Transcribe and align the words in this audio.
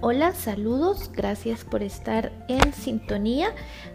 Hola, 0.00 0.32
saludos, 0.32 1.10
gracias 1.12 1.64
por 1.64 1.82
estar 1.82 2.30
en 2.46 2.72
sintonía 2.72 3.48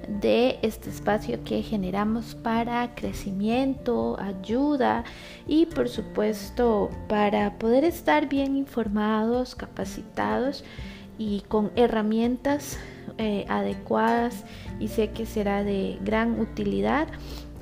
de 0.10 0.60
este 0.62 0.89
espacio 0.89 1.41
que 1.46 1.62
generamos 1.62 2.36
para 2.36 2.94
crecimiento, 2.94 4.20
ayuda 4.20 5.05
y 5.47 5.66
por 5.66 5.88
supuesto 5.88 6.89
para 7.08 7.57
poder 7.57 7.86
estar 7.86 8.28
bien 8.28 8.57
informados, 8.57 9.55
capacitados 9.55 10.66
y 11.18 11.39
con 11.47 11.71
herramientas 11.78 12.78
eh, 13.18 13.46
adecuadas. 13.47 14.43
Y 14.82 14.89
sé 14.89 15.11
que 15.11 15.25
será 15.25 15.64
de 15.64 16.00
gran 16.04 16.38
utilidad 16.42 17.07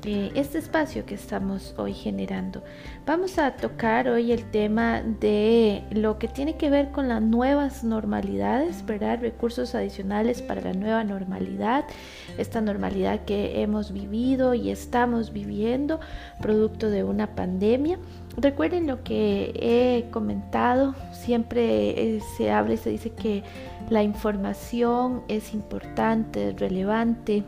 este 0.04 0.58
espacio 0.58 1.06
que 1.06 1.14
estamos 1.14 1.74
hoy 1.76 1.94
generando. 1.94 2.64
Vamos 3.06 3.38
a 3.38 3.54
tocar 3.54 4.08
hoy 4.08 4.32
el 4.32 4.50
tema 4.50 5.00
de 5.02 5.84
lo 5.90 6.18
que 6.18 6.26
tiene 6.26 6.56
que 6.56 6.70
ver 6.70 6.90
con 6.90 7.08
las 7.08 7.22
nuevas 7.22 7.84
normalidades, 7.84 8.84
¿verdad? 8.84 9.20
Recursos 9.20 9.76
adicionales 9.76 10.42
para 10.42 10.60
la 10.60 10.72
nueva 10.72 11.04
normalidad, 11.04 11.84
esta 12.36 12.60
normalidad 12.60 13.24
que 13.24 13.62
hemos 13.62 13.92
vivido 13.92 14.54
y 14.54 14.70
estamos 14.70 15.32
viviendo 15.32 16.00
producto 16.40 16.90
de 16.90 17.04
una 17.04 17.36
pandemia. 17.36 17.98
Recuerden 18.36 18.88
lo 18.88 19.04
que 19.04 19.52
he 19.54 20.10
comentado, 20.10 20.96
siempre 21.12 22.16
eh, 22.16 22.20
se 22.36 22.50
habla 22.50 22.74
y 22.74 22.78
se 22.78 22.90
dice 22.90 23.10
que 23.10 23.44
la 23.88 24.02
información 24.02 25.22
es 25.28 25.54
importante, 25.54 26.48
es 26.48 26.58
relevante, 26.58 27.44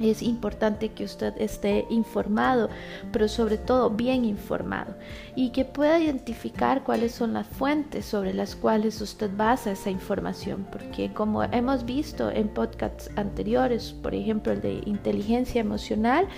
es 0.00 0.22
importante 0.22 0.90
que 0.90 1.04
usted 1.04 1.34
esté 1.38 1.86
informado, 1.90 2.68
pero 3.12 3.28
sobre 3.28 3.58
todo 3.58 3.90
bien 3.90 4.24
informado 4.24 4.94
y 5.34 5.50
que 5.50 5.64
pueda 5.64 5.98
identificar 5.98 6.84
cuáles 6.84 7.12
son 7.12 7.32
las 7.32 7.46
fuentes 7.46 8.04
sobre 8.04 8.34
las 8.34 8.54
cuales 8.54 9.00
usted 9.00 9.30
basa 9.36 9.72
esa 9.72 9.90
información, 9.90 10.66
porque 10.70 11.12
como 11.12 11.42
hemos 11.42 11.84
visto 11.84 12.30
en 12.30 12.48
podcasts 12.48 13.10
anteriores, 13.16 13.92
por 13.92 14.14
ejemplo 14.14 14.52
el 14.52 14.60
de 14.60 14.82
inteligencia 14.86 15.60
emocional, 15.60 16.28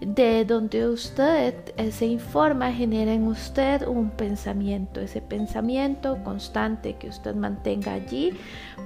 de 0.00 0.44
donde 0.46 0.88
usted 0.88 1.54
se 1.90 2.06
informa 2.06 2.72
genera 2.72 3.12
en 3.12 3.26
usted 3.26 3.86
un 3.86 4.10
pensamiento. 4.10 5.00
Ese 5.00 5.20
pensamiento 5.20 6.18
constante 6.24 6.96
que 6.96 7.08
usted 7.08 7.34
mantenga 7.34 7.92
allí 7.92 8.32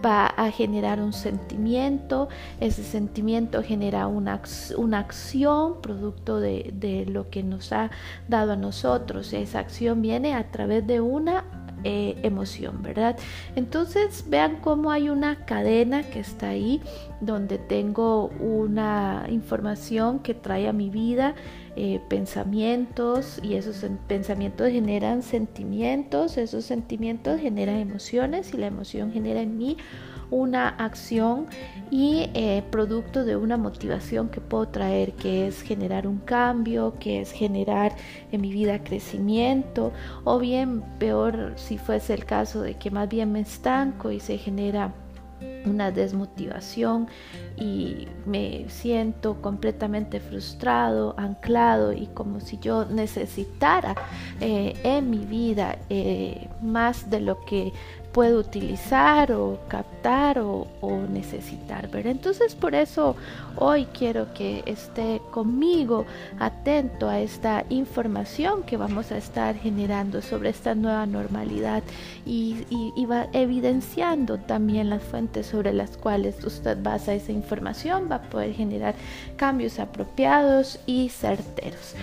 va 0.05 0.27
a 0.27 0.51
generar 0.51 1.01
un 1.01 1.13
sentimiento. 1.13 2.29
Ese 2.61 2.83
sentimiento 2.83 3.63
genera 3.63 4.07
una, 4.09 4.41
una 4.77 4.99
acción 4.99 5.81
producto 5.81 6.41
de, 6.41 6.73
de 6.75 7.07
lo 7.07 7.31
que 7.31 7.43
nos 7.43 7.73
ha 7.73 7.91
dado 8.29 8.53
a 8.53 8.57
nosotros. 8.57 9.33
Esa 9.33 9.61
acción 9.61 10.03
viene 10.03 10.35
a 10.35 10.51
través 10.51 10.87
de 10.87 11.01
una 11.01 11.64
eh, 11.85 12.17
emoción, 12.23 12.83
¿verdad? 12.83 13.17
Entonces 13.57 14.25
vean 14.29 14.57
cómo 14.61 14.91
hay 14.91 15.11
una 15.11 15.45
cadena 15.45 16.03
que 16.03 16.21
está 16.21 16.49
ahí 16.49 16.81
donde 17.21 17.59
tengo 17.59 18.29
una 18.41 19.27
información 19.29 20.21
que 20.21 20.35
trae 20.35 20.67
a 20.69 20.73
mi 20.73 20.91
vida 20.91 21.35
eh, 21.77 22.01
pensamientos 22.09 23.41
y 23.43 23.55
esos 23.55 23.85
pensamientos 24.07 24.71
generan 24.71 25.23
sentimientos, 25.23 26.39
esos 26.39 26.65
sentimientos 26.65 27.41
generan 27.41 27.77
emociones 27.77 28.55
y 28.55 28.59
la 28.59 28.67
emoción 28.67 29.13
genera 29.13 29.41
en 29.41 29.59
mí 29.59 29.77
una 30.31 30.69
acción 30.69 31.47
y 31.91 32.31
eh, 32.35 32.63
producto 32.71 33.25
de 33.25 33.37
una 33.37 33.57
motivación 33.57 34.29
que 34.29 34.41
puedo 34.41 34.69
traer, 34.69 35.13
que 35.13 35.47
es 35.47 35.63
generar 35.63 36.07
un 36.07 36.19
cambio, 36.19 36.95
que 36.99 37.21
es 37.21 37.33
generar 37.33 37.95
en 38.33 38.41
mi 38.41 38.53
vida 38.53 38.83
crecimiento, 38.83 39.93
o 40.25 40.39
bien 40.39 40.83
peor 40.99 41.53
si 41.57 41.79
fuese 41.79 42.15
el 42.15 42.25
caso 42.25 42.63
de 42.63 42.75
que 42.75 42.91
más 42.91 43.09
bien 43.09 43.33
me 43.33 43.41
estanco 43.41 44.11
y 44.11 44.21
se 44.21 44.39
genera 44.39 44.93
una 45.67 45.91
desmotivación 45.91 47.09
y 47.57 48.09
me 48.27 48.69
siento 48.69 49.41
completamente 49.41 50.21
frustrado, 50.21 51.15
anclado 51.17 51.93
y 51.93 52.07
como 52.09 52.41
si 52.41 52.59
yo 52.59 52.85
necesitara 52.85 53.95
eh, 54.41 54.75
en 54.83 55.11
mi 55.11 55.25
vida 55.25 55.79
eh, 55.89 56.49
más 56.63 57.11
de 57.11 57.21
lo 57.21 57.45
que 57.45 57.73
puedo 58.15 58.39
utilizar 58.39 59.33
o 59.33 59.59
captar 59.67 60.39
o, 60.39 60.69
necesitar, 61.11 61.91
¿verdad? 61.91 62.13
Entonces 62.13 62.55
por 62.55 62.75
eso 62.75 63.17
hoy 63.57 63.87
quiero 63.87 64.33
que 64.33 64.63
esté 64.67 65.21
conmigo 65.33 66.07
atento 66.39 67.09
a 67.09 67.19
esta 67.19 67.65
información 67.71 68.63
que 68.63 68.77
vamos 68.77 69.11
a 69.11 69.19
estar 69.19 69.57
generando 69.57 70.23
sobre 70.23 70.51
esta 70.51 70.77
nueva 70.77 71.07
normalidad 71.07 71.83
y, 72.25 72.65
y 72.71 73.07
va 73.07 73.27
evidenciando 73.33 74.39
también 74.39 74.91
las 74.91 75.03
fuentes 75.03 75.49
sobre 75.49 75.73
las 75.73 75.97
cuales 75.97 76.43
usted 76.45 76.79
basa 76.81 77.15
esa 77.15 77.33
información, 77.33 78.09
va 78.11 78.17
a 78.17 78.23
poder 78.23 78.55
generar 78.55 78.95
cambios 79.37 79.81
apropiados 79.81 80.79
y 80.87 81.09
certeros. 81.09 81.95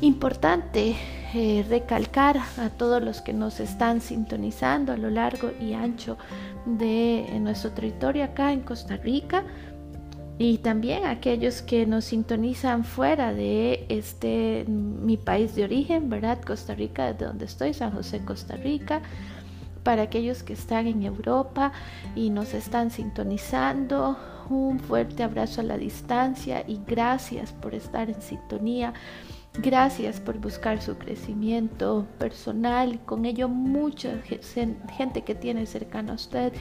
Importante 0.00 0.96
eh, 1.32 1.64
recalcar 1.68 2.38
a 2.58 2.70
todos 2.70 3.02
los 3.02 3.20
que 3.20 3.32
nos 3.32 3.60
están 3.60 4.00
sintonizando 4.00 4.92
a 4.92 4.96
lo 4.96 5.10
largo 5.10 5.50
y 5.60 5.74
ancho 5.74 6.18
de 6.66 7.26
nuestro 7.40 7.70
territorio 7.70 8.24
acá 8.24 8.52
en 8.52 8.60
Costa 8.60 8.96
Rica 8.96 9.44
y 10.42 10.56
también 10.56 11.04
aquellos 11.04 11.60
que 11.60 11.84
nos 11.84 12.06
sintonizan 12.06 12.82
fuera 12.82 13.34
de 13.34 13.84
este 13.90 14.64
mi 14.66 15.18
país 15.18 15.54
de 15.54 15.64
origen, 15.64 16.08
¿verdad? 16.08 16.40
Costa 16.40 16.74
Rica, 16.74 17.12
de 17.12 17.26
donde 17.26 17.44
estoy, 17.44 17.74
San 17.74 17.92
José, 17.92 18.24
Costa 18.24 18.56
Rica. 18.56 19.02
Para 19.82 20.00
aquellos 20.00 20.42
que 20.42 20.54
están 20.54 20.86
en 20.86 21.02
Europa 21.02 21.72
y 22.16 22.30
nos 22.30 22.54
están 22.54 22.90
sintonizando, 22.90 24.16
un 24.48 24.80
fuerte 24.80 25.22
abrazo 25.22 25.60
a 25.60 25.64
la 25.64 25.76
distancia 25.76 26.64
y 26.66 26.80
gracias 26.86 27.52
por 27.52 27.74
estar 27.74 28.08
en 28.08 28.22
sintonía 28.22 28.94
Gracias 29.58 30.20
por 30.20 30.38
buscar 30.38 30.80
su 30.80 30.96
crecimiento 30.96 32.06
personal. 32.18 33.00
Con 33.04 33.26
ello 33.26 33.48
mucha 33.48 34.22
gente 34.22 35.22
que 35.22 35.34
tiene 35.34 35.66
cercano 35.66 36.12
a 36.12 36.14
usted 36.14 36.52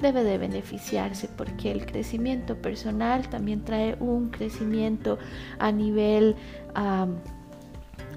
debe 0.00 0.22
de 0.22 0.38
beneficiarse 0.38 1.28
porque 1.36 1.72
el 1.72 1.84
crecimiento 1.86 2.56
personal 2.56 3.28
también 3.28 3.64
trae 3.64 3.96
un 3.98 4.30
crecimiento 4.30 5.18
a 5.58 5.72
nivel 5.72 6.36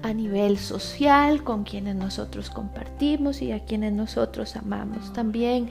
a 0.02 0.12
nivel 0.12 0.58
social 0.58 1.44
con 1.44 1.64
quienes 1.64 1.96
nosotros 1.96 2.50
compartimos 2.50 3.42
y 3.42 3.52
a 3.52 3.64
quienes 3.64 3.92
nosotros 3.92 4.56
amamos. 4.56 5.12
También 5.12 5.68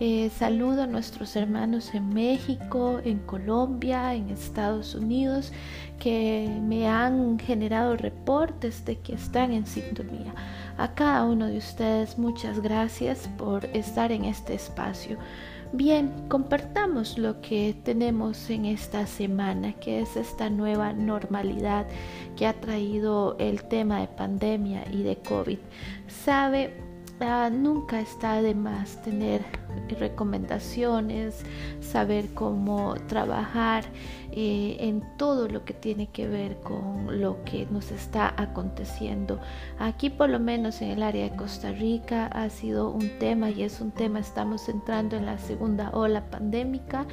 eh, 0.00 0.30
saludo 0.36 0.82
a 0.82 0.86
nuestros 0.86 1.36
hermanos 1.36 1.94
en 1.94 2.08
México, 2.12 3.00
en 3.04 3.18
Colombia, 3.20 4.14
en 4.14 4.30
Estados 4.30 4.94
Unidos, 4.94 5.52
que 5.98 6.48
me 6.62 6.88
han 6.88 7.38
generado 7.38 7.96
reportes 7.96 8.84
de 8.84 8.98
que 8.98 9.14
están 9.14 9.52
en 9.52 9.66
sintonía. 9.66 10.34
A 10.76 10.94
cada 10.94 11.24
uno 11.24 11.46
de 11.46 11.58
ustedes 11.58 12.18
muchas 12.18 12.60
gracias 12.60 13.28
por 13.38 13.66
estar 13.66 14.10
en 14.10 14.24
este 14.24 14.54
espacio. 14.54 15.18
Bien, 15.74 16.12
compartamos 16.28 17.16
lo 17.16 17.40
que 17.40 17.74
tenemos 17.82 18.50
en 18.50 18.66
esta 18.66 19.06
semana, 19.06 19.72
que 19.72 20.02
es 20.02 20.16
esta 20.16 20.50
nueva 20.50 20.92
normalidad 20.92 21.86
que 22.36 22.46
ha 22.46 22.52
traído 22.52 23.36
el 23.38 23.64
tema 23.64 24.00
de 24.00 24.08
pandemia 24.08 24.84
y 24.92 25.02
de 25.02 25.16
COVID. 25.16 25.58
Sabe, 26.08 26.74
ah, 27.20 27.48
nunca 27.50 28.00
está 28.00 28.42
de 28.42 28.54
más 28.54 29.00
tener 29.00 29.42
recomendaciones, 29.98 31.42
saber 31.80 32.26
cómo 32.34 32.94
trabajar 33.08 33.84
eh, 34.34 34.76
en 34.80 35.02
todo 35.18 35.46
lo 35.46 35.64
que 35.66 35.74
tiene 35.74 36.08
que 36.08 36.26
ver 36.26 36.56
con 36.60 37.20
lo 37.20 37.44
que 37.44 37.66
nos 37.66 37.90
está 37.90 38.34
aconteciendo. 38.36 39.38
Aquí 39.78 40.08
por 40.08 40.30
lo 40.30 40.40
menos 40.40 40.80
en 40.80 40.90
el 40.90 41.02
área 41.02 41.28
de 41.28 41.36
Costa 41.36 41.70
Rica 41.72 42.26
ha 42.28 42.48
sido 42.48 42.90
un 42.90 43.18
tema 43.18 43.50
y 43.50 43.62
es 43.62 43.80
un 43.80 43.90
tema, 43.90 44.20
estamos 44.20 44.68
entrando 44.70 45.16
en 45.16 45.26
la 45.26 45.36
segunda 45.38 45.90
ola 45.90 46.30
pandémica, 46.30 47.06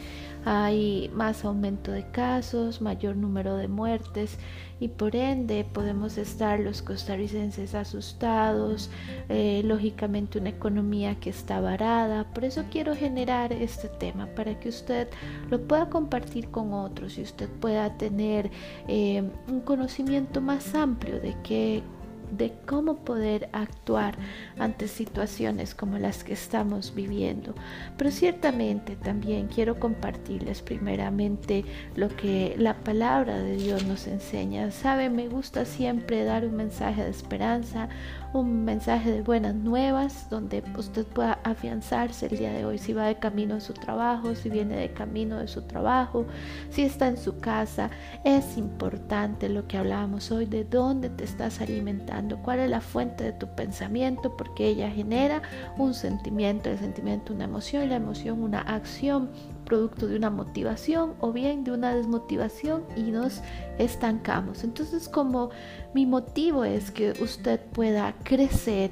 hay 0.45 1.11
más 1.13 1.43
aumento 1.43 1.91
de 1.91 2.09
casos, 2.11 2.81
mayor 2.81 3.17
número 3.17 3.57
de 3.57 3.67
muertes 3.67 4.37
y 4.79 4.87
por 4.87 5.15
ende 5.15 5.65
podemos 5.65 6.17
estar 6.17 6.59
los 6.59 6.81
costarricenses 6.81 7.75
asustados, 7.75 8.89
eh, 9.27 9.61
lógicamente 9.65 10.39
una 10.39 10.49
economía 10.49 11.19
que 11.19 11.29
está 11.31 11.59
varada, 11.59 12.23
por 12.33 12.45
eso 12.45 12.63
quiero 12.71 12.95
generar 12.95 13.51
este 13.51 13.89
tema 13.89 14.27
para 14.27 14.57
que 14.59 14.69
usted 14.69 15.09
lo 15.49 15.61
pueda 15.67 15.89
compartir 15.89 16.49
con 16.49 16.73
otros 16.73 17.08
y 17.17 17.21
usted 17.21 17.49
pueda 17.49 17.97
tener 17.97 18.51
eh, 18.87 19.23
un 19.47 19.61
conocimiento 19.61 20.41
más 20.41 20.75
amplio 20.75 21.19
de 21.19 21.35
qué 21.43 21.83
de 22.31 22.53
cómo 22.65 22.97
poder 22.97 23.49
actuar 23.53 24.15
ante 24.57 24.87
situaciones 24.87 25.75
como 25.75 25.97
las 25.97 26.23
que 26.23 26.33
estamos 26.33 26.93
viviendo. 26.95 27.55
Pero 27.97 28.11
ciertamente 28.11 28.95
también 28.95 29.47
quiero 29.47 29.79
compartirles 29.79 30.61
primeramente 30.61 31.65
lo 31.95 32.09
que 32.09 32.55
la 32.57 32.75
palabra 32.75 33.39
de 33.39 33.55
Dios 33.57 33.85
nos 33.85 34.07
enseña. 34.07 34.71
Sabe, 34.71 35.09
me 35.09 35.27
gusta 35.27 35.65
siempre 35.65 36.23
dar 36.23 36.45
un 36.45 36.55
mensaje 36.55 37.03
de 37.03 37.09
esperanza, 37.09 37.89
un 38.33 38.63
mensaje 38.63 39.11
de 39.11 39.21
buenas 39.21 39.55
nuevas 39.55 40.29
donde 40.29 40.63
usted 40.77 41.05
pueda 41.05 41.39
afianzarse 41.43 42.27
el 42.27 42.37
día 42.37 42.53
de 42.53 42.65
hoy 42.65 42.77
si 42.77 42.93
va 42.93 43.07
de 43.07 43.17
camino 43.17 43.55
a 43.55 43.59
su 43.59 43.73
trabajo, 43.73 44.35
si 44.35 44.49
viene 44.49 44.75
de 44.75 44.93
camino 44.93 45.39
de 45.39 45.47
su 45.47 45.63
trabajo, 45.63 46.25
si 46.69 46.83
está 46.83 47.07
en 47.07 47.17
su 47.17 47.39
casa. 47.39 47.89
Es 48.23 48.57
importante 48.57 49.49
lo 49.49 49.67
que 49.67 49.77
hablábamos 49.77 50.31
hoy 50.31 50.45
de 50.45 50.63
dónde 50.63 51.09
te 51.09 51.23
estás 51.23 51.61
alimentando, 51.61 52.18
cuál 52.41 52.59
es 52.59 52.69
la 52.69 52.81
fuente 52.81 53.23
de 53.23 53.33
tu 53.33 53.47
pensamiento, 53.47 54.35
porque 54.35 54.67
ella 54.67 54.89
genera 54.89 55.41
un 55.77 55.93
sentimiento, 55.93 56.69
el 56.69 56.77
sentimiento 56.77 57.33
una 57.33 57.45
emoción 57.45 57.83
y 57.83 57.87
la 57.87 57.95
emoción 57.95 58.41
una 58.41 58.61
acción 58.61 59.29
producto 59.65 60.07
de 60.07 60.15
una 60.15 60.29
motivación 60.29 61.13
o 61.19 61.31
bien 61.31 61.63
de 61.63 61.71
una 61.71 61.93
desmotivación 61.93 62.83
y 62.95 63.03
nos 63.03 63.41
estancamos. 63.77 64.63
Entonces 64.63 65.07
como 65.07 65.51
mi 65.93 66.05
motivo 66.05 66.65
es 66.65 66.91
que 66.91 67.13
usted 67.21 67.59
pueda 67.71 68.13
crecer, 68.23 68.91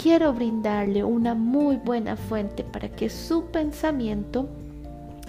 quiero 0.00 0.32
brindarle 0.32 1.02
una 1.02 1.34
muy 1.34 1.76
buena 1.76 2.16
fuente 2.16 2.62
para 2.62 2.90
que 2.90 3.08
su 3.08 3.46
pensamiento 3.46 4.48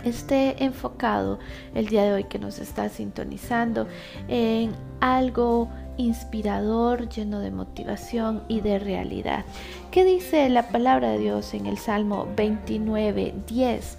esté 0.03 0.63
enfocado 0.63 1.39
el 1.73 1.87
día 1.87 2.03
de 2.03 2.13
hoy 2.13 2.23
que 2.25 2.39
nos 2.39 2.59
está 2.59 2.89
sintonizando 2.89 3.87
en 4.27 4.71
algo 5.01 5.69
inspirador, 5.99 7.09
lleno 7.09 7.39
de 7.39 7.51
motivación 7.51 8.43
y 8.47 8.61
de 8.61 8.79
realidad. 8.79 9.45
¿Qué 9.91 10.05
dice 10.05 10.47
la 10.49 10.69
palabra 10.69 11.11
de 11.11 11.19
Dios 11.19 11.53
en 11.53 11.65
el 11.65 11.77
Salmo 11.77 12.27
29, 12.35 13.35
10? 13.47 13.97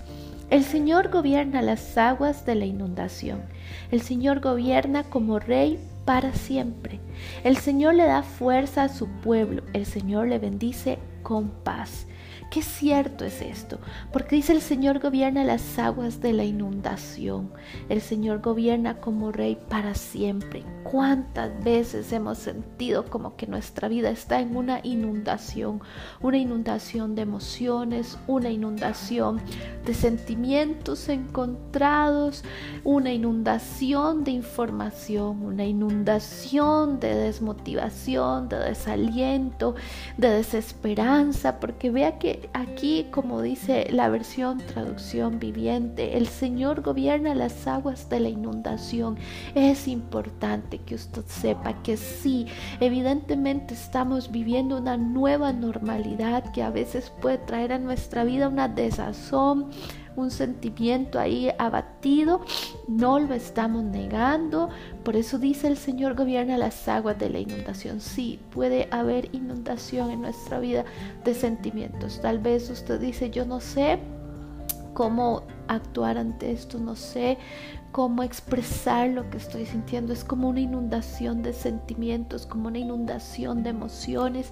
El 0.49 0.64
Señor 0.64 1.11
gobierna 1.11 1.62
las 1.62 1.97
aguas 1.99 2.47
de 2.47 2.55
la 2.55 2.64
inundación. 2.64 3.43
El 3.91 4.00
Señor 4.00 4.41
gobierna 4.41 5.05
como 5.05 5.38
rey 5.38 5.79
para 6.06 6.32
siempre. 6.32 6.99
El 7.44 7.58
Señor 7.58 7.94
le 7.94 8.05
da 8.05 8.23
fuerza 8.23 8.85
a 8.85 8.88
su 8.88 9.06
pueblo. 9.06 9.62
El 9.75 9.85
Señor 9.85 10.26
le 10.26 10.38
bendice 10.38 10.99
con 11.23 11.50
paz. 11.50 12.06
Qué 12.50 12.62
cierto 12.62 13.25
es 13.25 13.43
esto, 13.43 13.79
porque 14.12 14.35
dice 14.35 14.52
el 14.52 14.61
Señor 14.61 14.99
gobierna 14.99 15.44
las 15.44 15.79
aguas 15.79 16.20
de 16.20 16.32
la 16.32 16.43
inundación. 16.43 17.52
El 17.88 18.00
Señor 18.00 18.41
gobierna 18.41 18.97
como 18.97 19.31
rey 19.31 19.56
para 19.69 19.94
siempre. 19.94 20.64
¿Cuántas 20.82 21.62
veces 21.62 22.12
hemos 22.12 22.38
sentido 22.38 23.05
como 23.05 23.37
que 23.37 23.47
nuestra 23.47 23.87
vida 23.87 24.11
está 24.11 24.41
en 24.41 24.56
una 24.56 24.81
inundación? 24.82 25.81
Una 26.20 26.38
inundación 26.38 27.14
de 27.14 27.23
emociones, 27.23 28.19
una 28.26 28.50
inundación 28.50 29.41
de 29.87 29.94
sentimientos 29.94 31.08
encontrados, 31.08 32.43
una 32.82 33.12
inundación 33.12 34.25
de 34.25 34.32
información, 34.32 35.41
una 35.44 35.67
inundación 35.67 36.99
de 36.99 37.14
desmotivación, 37.14 38.49
de 38.49 38.58
desaliento, 38.58 39.76
de 40.17 40.31
desesperanza, 40.31 41.61
porque 41.61 41.93
vea 41.93 42.19
que 42.19 42.39
aquí, 42.52 43.06
como 43.10 43.42
dice 43.42 43.88
la 43.90 44.08
versión 44.08 44.58
traducción 44.58 45.38
viviente, 45.38 46.16
el 46.16 46.26
Señor 46.26 46.82
gobierna 46.82 47.34
las 47.34 47.66
aguas 47.66 48.08
de 48.08 48.20
la 48.20 48.28
inundación. 48.28 49.16
Es 49.54 49.88
importante 49.88 50.78
que 50.78 50.94
usted 50.94 51.25
sepa 51.26 51.82
que 51.82 51.96
sí, 51.96 52.46
evidentemente 52.81 53.75
estamos 53.75 54.31
viviendo 54.31 54.78
una 54.78 54.96
nueva 54.96 55.52
normalidad 55.52 56.52
que 56.52 56.62
a 56.62 56.70
veces 56.70 57.12
puede 57.20 57.38
traer 57.38 57.72
a 57.72 57.78
nuestra 57.78 58.25
vida 58.25 58.48
una 58.48 58.69
desazón, 58.69 59.70
un 60.17 60.31
sentimiento 60.31 61.19
ahí 61.19 61.51
abatido, 61.59 62.41
no 62.89 63.19
lo 63.19 63.35
estamos 63.35 63.85
negando. 63.85 64.69
Por 65.05 65.17
eso 65.17 65.39
dice 65.39 65.69
el 65.69 65.77
Señor 65.77 66.15
gobierna 66.15 66.59
las 66.59 66.89
aguas 66.89 67.19
de 67.19 67.31
la 67.31 67.39
inundación. 67.39 68.01
Sí, 68.01 68.41
puede 68.51 68.89
haber 68.91 69.35
inundación 69.35 70.11
en 70.11 70.23
nuestra 70.23 70.59
vida 70.61 70.85
de 71.25 71.35
sentimientos. 71.35 72.21
Tal 72.21 72.39
vez 72.39 72.71
usted 72.71 73.01
dice, 73.01 73.31
yo 73.31 73.45
no 73.45 73.61
sé 73.61 73.99
cómo 74.95 75.43
actuar 75.75 76.19
ante 76.19 76.50
esto, 76.50 76.78
no 76.78 76.96
sé 76.96 77.38
cómo 77.93 78.22
expresar 78.22 79.08
lo 79.11 79.28
que 79.31 79.38
estoy 79.38 79.67
sintiendo. 79.67 80.12
Es 80.12 80.25
como 80.25 80.49
una 80.49 80.61
inundación 80.61 81.43
de 81.43 81.52
sentimientos, 81.52 82.46
como 82.46 82.69
una 82.69 82.78
inundación 82.78 83.62
de 83.62 83.70
emociones. 83.70 84.50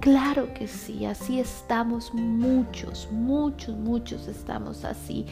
Claro 0.00 0.52
que 0.54 0.66
sí, 0.66 1.04
así 1.06 1.40
estamos 1.40 2.14
muchos, 2.14 3.08
muchos, 3.10 3.76
muchos 3.76 4.28
estamos 4.28 4.84
así. 4.84 5.26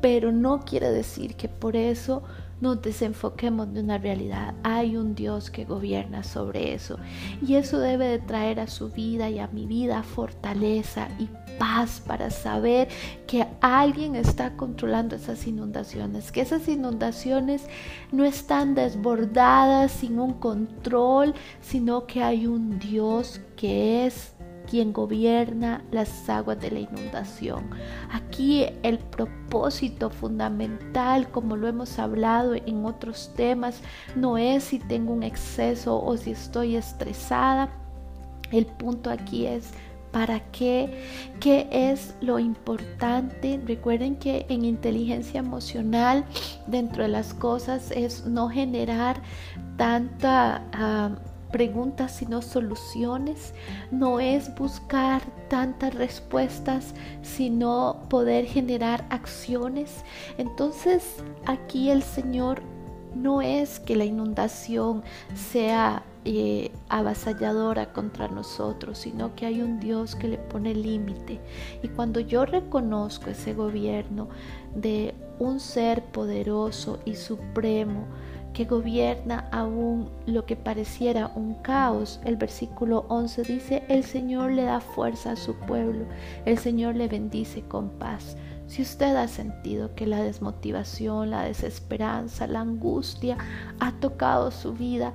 Pero 0.00 0.32
no 0.32 0.60
quiere 0.60 0.90
decir 0.90 1.36
que 1.36 1.48
por 1.48 1.74
eso 1.74 2.22
nos 2.60 2.80
desenfoquemos 2.82 3.72
de 3.72 3.80
una 3.80 3.98
realidad. 3.98 4.54
Hay 4.62 4.96
un 4.96 5.14
Dios 5.14 5.50
que 5.50 5.64
gobierna 5.64 6.22
sobre 6.22 6.74
eso. 6.74 6.98
Y 7.46 7.54
eso 7.54 7.78
debe 7.78 8.06
de 8.06 8.18
traer 8.18 8.60
a 8.60 8.66
su 8.66 8.90
vida 8.90 9.28
y 9.30 9.38
a 9.38 9.48
mi 9.48 9.66
vida 9.66 10.02
fortaleza 10.02 11.08
y 11.18 11.28
paz 11.58 12.02
para 12.06 12.30
saber 12.30 12.88
que 13.26 13.46
alguien 13.60 14.14
está 14.14 14.56
controlando 14.56 15.16
esas 15.16 15.46
inundaciones, 15.46 16.32
que 16.32 16.42
esas 16.42 16.68
inundaciones 16.68 17.66
no 18.12 18.24
están 18.24 18.74
desbordadas 18.74 19.92
sin 19.92 20.18
un 20.18 20.34
control, 20.34 21.34
sino 21.60 22.06
que 22.06 22.22
hay 22.22 22.46
un 22.46 22.78
Dios 22.78 23.40
que 23.56 24.06
es 24.06 24.35
quien 24.66 24.92
gobierna 24.92 25.82
las 25.90 26.28
aguas 26.28 26.60
de 26.60 26.70
la 26.70 26.80
inundación. 26.80 27.70
Aquí 28.10 28.66
el 28.82 28.98
propósito 28.98 30.10
fundamental, 30.10 31.28
como 31.30 31.56
lo 31.56 31.68
hemos 31.68 31.98
hablado 31.98 32.54
en 32.54 32.84
otros 32.84 33.32
temas, 33.36 33.80
no 34.14 34.38
es 34.38 34.64
si 34.64 34.78
tengo 34.78 35.12
un 35.12 35.22
exceso 35.22 36.02
o 36.02 36.16
si 36.16 36.32
estoy 36.32 36.76
estresada. 36.76 37.68
El 38.52 38.66
punto 38.66 39.10
aquí 39.10 39.46
es 39.46 39.72
¿Para 40.16 40.40
qué? 40.50 41.04
¿Qué 41.40 41.68
es 41.70 42.14
lo 42.22 42.38
importante? 42.38 43.60
Recuerden 43.66 44.16
que 44.16 44.46
en 44.48 44.64
inteligencia 44.64 45.40
emocional, 45.40 46.24
dentro 46.66 47.02
de 47.02 47.10
las 47.10 47.34
cosas, 47.34 47.90
es 47.90 48.24
no 48.24 48.48
generar 48.48 49.20
tanta... 49.76 50.62
Ah, 50.72 51.10
preguntas 51.56 52.12
sino 52.12 52.42
soluciones, 52.42 53.54
no 53.90 54.20
es 54.20 54.54
buscar 54.56 55.22
tantas 55.48 55.94
respuestas 55.94 56.92
sino 57.22 58.02
poder 58.10 58.44
generar 58.44 59.06
acciones. 59.08 60.04
Entonces 60.36 61.16
aquí 61.46 61.88
el 61.88 62.02
Señor 62.02 62.60
no 63.14 63.40
es 63.40 63.80
que 63.80 63.96
la 63.96 64.04
inundación 64.04 65.02
sea 65.34 66.02
eh, 66.26 66.72
avasalladora 66.90 67.94
contra 67.94 68.28
nosotros, 68.28 68.98
sino 68.98 69.34
que 69.34 69.46
hay 69.46 69.62
un 69.62 69.80
Dios 69.80 70.14
que 70.14 70.28
le 70.28 70.36
pone 70.36 70.74
límite. 70.74 71.40
Y 71.82 71.88
cuando 71.88 72.20
yo 72.20 72.44
reconozco 72.44 73.30
ese 73.30 73.54
gobierno 73.54 74.28
de 74.74 75.14
un 75.38 75.58
ser 75.58 76.04
poderoso 76.04 76.98
y 77.06 77.14
supremo, 77.14 78.04
que 78.56 78.64
gobierna 78.64 79.50
aún 79.52 80.08
lo 80.24 80.46
que 80.46 80.56
pareciera 80.56 81.30
un 81.34 81.56
caos. 81.56 82.20
El 82.24 82.36
versículo 82.36 83.04
11 83.08 83.42
dice, 83.42 83.82
el 83.90 84.02
Señor 84.02 84.52
le 84.52 84.62
da 84.62 84.80
fuerza 84.80 85.32
a 85.32 85.36
su 85.36 85.54
pueblo, 85.56 86.06
el 86.46 86.56
Señor 86.56 86.96
le 86.96 87.06
bendice 87.06 87.60
con 87.60 87.90
paz. 87.90 88.34
Si 88.66 88.80
usted 88.80 89.14
ha 89.14 89.28
sentido 89.28 89.94
que 89.94 90.06
la 90.06 90.22
desmotivación, 90.22 91.28
la 91.28 91.42
desesperanza, 91.42 92.46
la 92.46 92.60
angustia 92.62 93.36
ha 93.78 93.92
tocado 93.92 94.50
su 94.50 94.72
vida, 94.72 95.12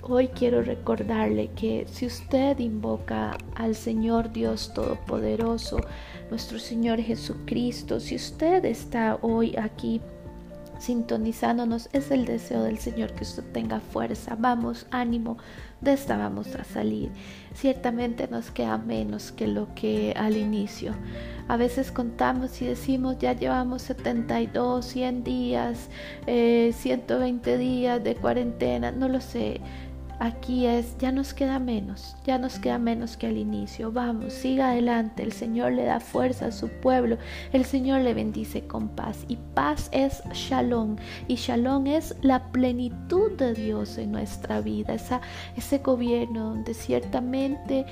hoy 0.00 0.28
quiero 0.28 0.62
recordarle 0.62 1.50
que 1.50 1.86
si 1.90 2.06
usted 2.06 2.58
invoca 2.58 3.36
al 3.54 3.74
Señor 3.74 4.32
Dios 4.32 4.72
Todopoderoso, 4.72 5.76
nuestro 6.30 6.58
Señor 6.58 7.00
Jesucristo, 7.02 8.00
si 8.00 8.16
usted 8.16 8.64
está 8.64 9.18
hoy 9.20 9.54
aquí 9.56 10.00
sintonizándonos, 10.78 11.88
es 11.92 12.10
el 12.10 12.24
deseo 12.24 12.62
del 12.62 12.78
Señor 12.78 13.12
que 13.12 13.24
usted 13.24 13.44
tenga 13.52 13.80
fuerza. 13.80 14.36
Vamos, 14.38 14.86
ánimo, 14.90 15.36
de 15.80 15.92
esta 15.92 16.16
vamos 16.16 16.54
a 16.54 16.64
salir. 16.64 17.10
Ciertamente 17.54 18.28
nos 18.28 18.50
queda 18.50 18.78
menos 18.78 19.32
que 19.32 19.46
lo 19.46 19.74
que 19.74 20.14
al 20.16 20.36
inicio. 20.36 20.94
A 21.48 21.56
veces 21.56 21.90
contamos 21.90 22.60
y 22.60 22.66
decimos, 22.66 23.18
ya 23.18 23.32
llevamos 23.32 23.82
72, 23.82 24.84
100 24.84 25.24
días, 25.24 25.88
120 26.26 27.54
eh, 27.54 27.58
días 27.58 28.04
de 28.04 28.14
cuarentena, 28.16 28.92
no 28.92 29.08
lo 29.08 29.20
sé. 29.20 29.60
Aquí 30.18 30.66
es, 30.66 30.96
ya 30.98 31.12
nos 31.12 31.34
queda 31.34 31.58
menos, 31.58 32.16
ya 32.24 32.38
nos 32.38 32.58
queda 32.58 32.78
menos 32.78 33.16
que 33.16 33.26
al 33.26 33.36
inicio. 33.36 33.92
Vamos, 33.92 34.32
siga 34.32 34.70
adelante. 34.70 35.22
El 35.22 35.32
Señor 35.32 35.72
le 35.72 35.84
da 35.84 36.00
fuerza 36.00 36.46
a 36.46 36.52
su 36.52 36.68
pueblo. 36.68 37.18
El 37.52 37.64
Señor 37.64 38.00
le 38.00 38.14
bendice 38.14 38.66
con 38.66 38.88
paz. 38.88 39.24
Y 39.28 39.36
paz 39.54 39.88
es 39.92 40.22
shalom. 40.32 40.96
Y 41.28 41.36
shalom 41.36 41.86
es 41.86 42.14
la 42.22 42.50
plenitud 42.50 43.32
de 43.32 43.54
Dios 43.54 43.98
en 43.98 44.12
nuestra 44.12 44.60
vida. 44.60 44.94
Esa, 44.94 45.20
ese 45.56 45.78
gobierno 45.78 46.50
donde 46.50 46.74
ciertamente 46.74 47.86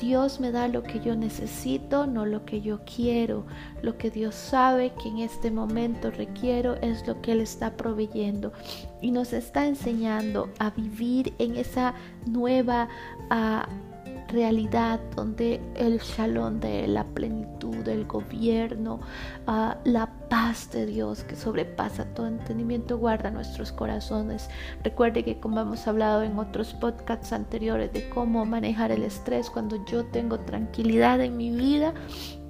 Dios 0.00 0.40
me 0.40 0.50
da 0.50 0.66
lo 0.66 0.82
que 0.82 1.00
yo 1.00 1.14
necesito, 1.14 2.06
no 2.06 2.26
lo 2.26 2.44
que 2.44 2.60
yo 2.60 2.80
quiero. 2.84 3.46
Lo 3.82 3.96
que 3.96 4.10
Dios 4.10 4.34
sabe 4.34 4.92
que 5.00 5.08
en 5.08 5.18
este 5.18 5.50
momento 5.50 6.10
requiero 6.10 6.74
es 6.76 7.06
lo 7.06 7.20
que 7.20 7.32
Él 7.32 7.40
está 7.40 7.76
proveyendo. 7.76 8.52
Y 9.00 9.10
nos 9.10 9.32
está 9.32 9.66
enseñando 9.66 10.50
a 10.58 10.70
vivir 10.70 11.34
en 11.38 11.56
esa 11.56 11.94
nueva 12.26 12.88
uh, 13.30 13.93
realidad 14.28 15.00
donde 15.14 15.60
el 15.74 15.98
shalom 15.98 16.60
de 16.60 16.86
la 16.88 17.04
plenitud 17.04 17.76
del 17.76 18.04
gobierno, 18.06 19.00
uh, 19.46 19.72
la 19.84 20.10
paz 20.28 20.70
de 20.72 20.86
Dios 20.86 21.24
que 21.24 21.36
sobrepasa 21.36 22.04
todo 22.14 22.26
entendimiento 22.26 22.98
guarda 22.98 23.30
nuestros 23.30 23.72
corazones. 23.72 24.48
Recuerde 24.82 25.24
que 25.24 25.38
como 25.38 25.60
hemos 25.60 25.86
hablado 25.86 26.22
en 26.22 26.38
otros 26.38 26.74
podcasts 26.74 27.32
anteriores 27.32 27.92
de 27.92 28.08
cómo 28.10 28.44
manejar 28.44 28.90
el 28.92 29.02
estrés 29.02 29.50
cuando 29.50 29.84
yo 29.86 30.04
tengo 30.06 30.40
tranquilidad 30.40 31.20
en 31.20 31.36
mi 31.36 31.50
vida, 31.50 31.94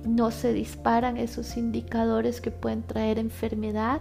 no 0.05 0.31
se 0.31 0.53
disparan 0.53 1.17
esos 1.17 1.57
indicadores 1.57 2.41
que 2.41 2.51
pueden 2.51 2.83
traer 2.83 3.19
enfermedad 3.19 4.01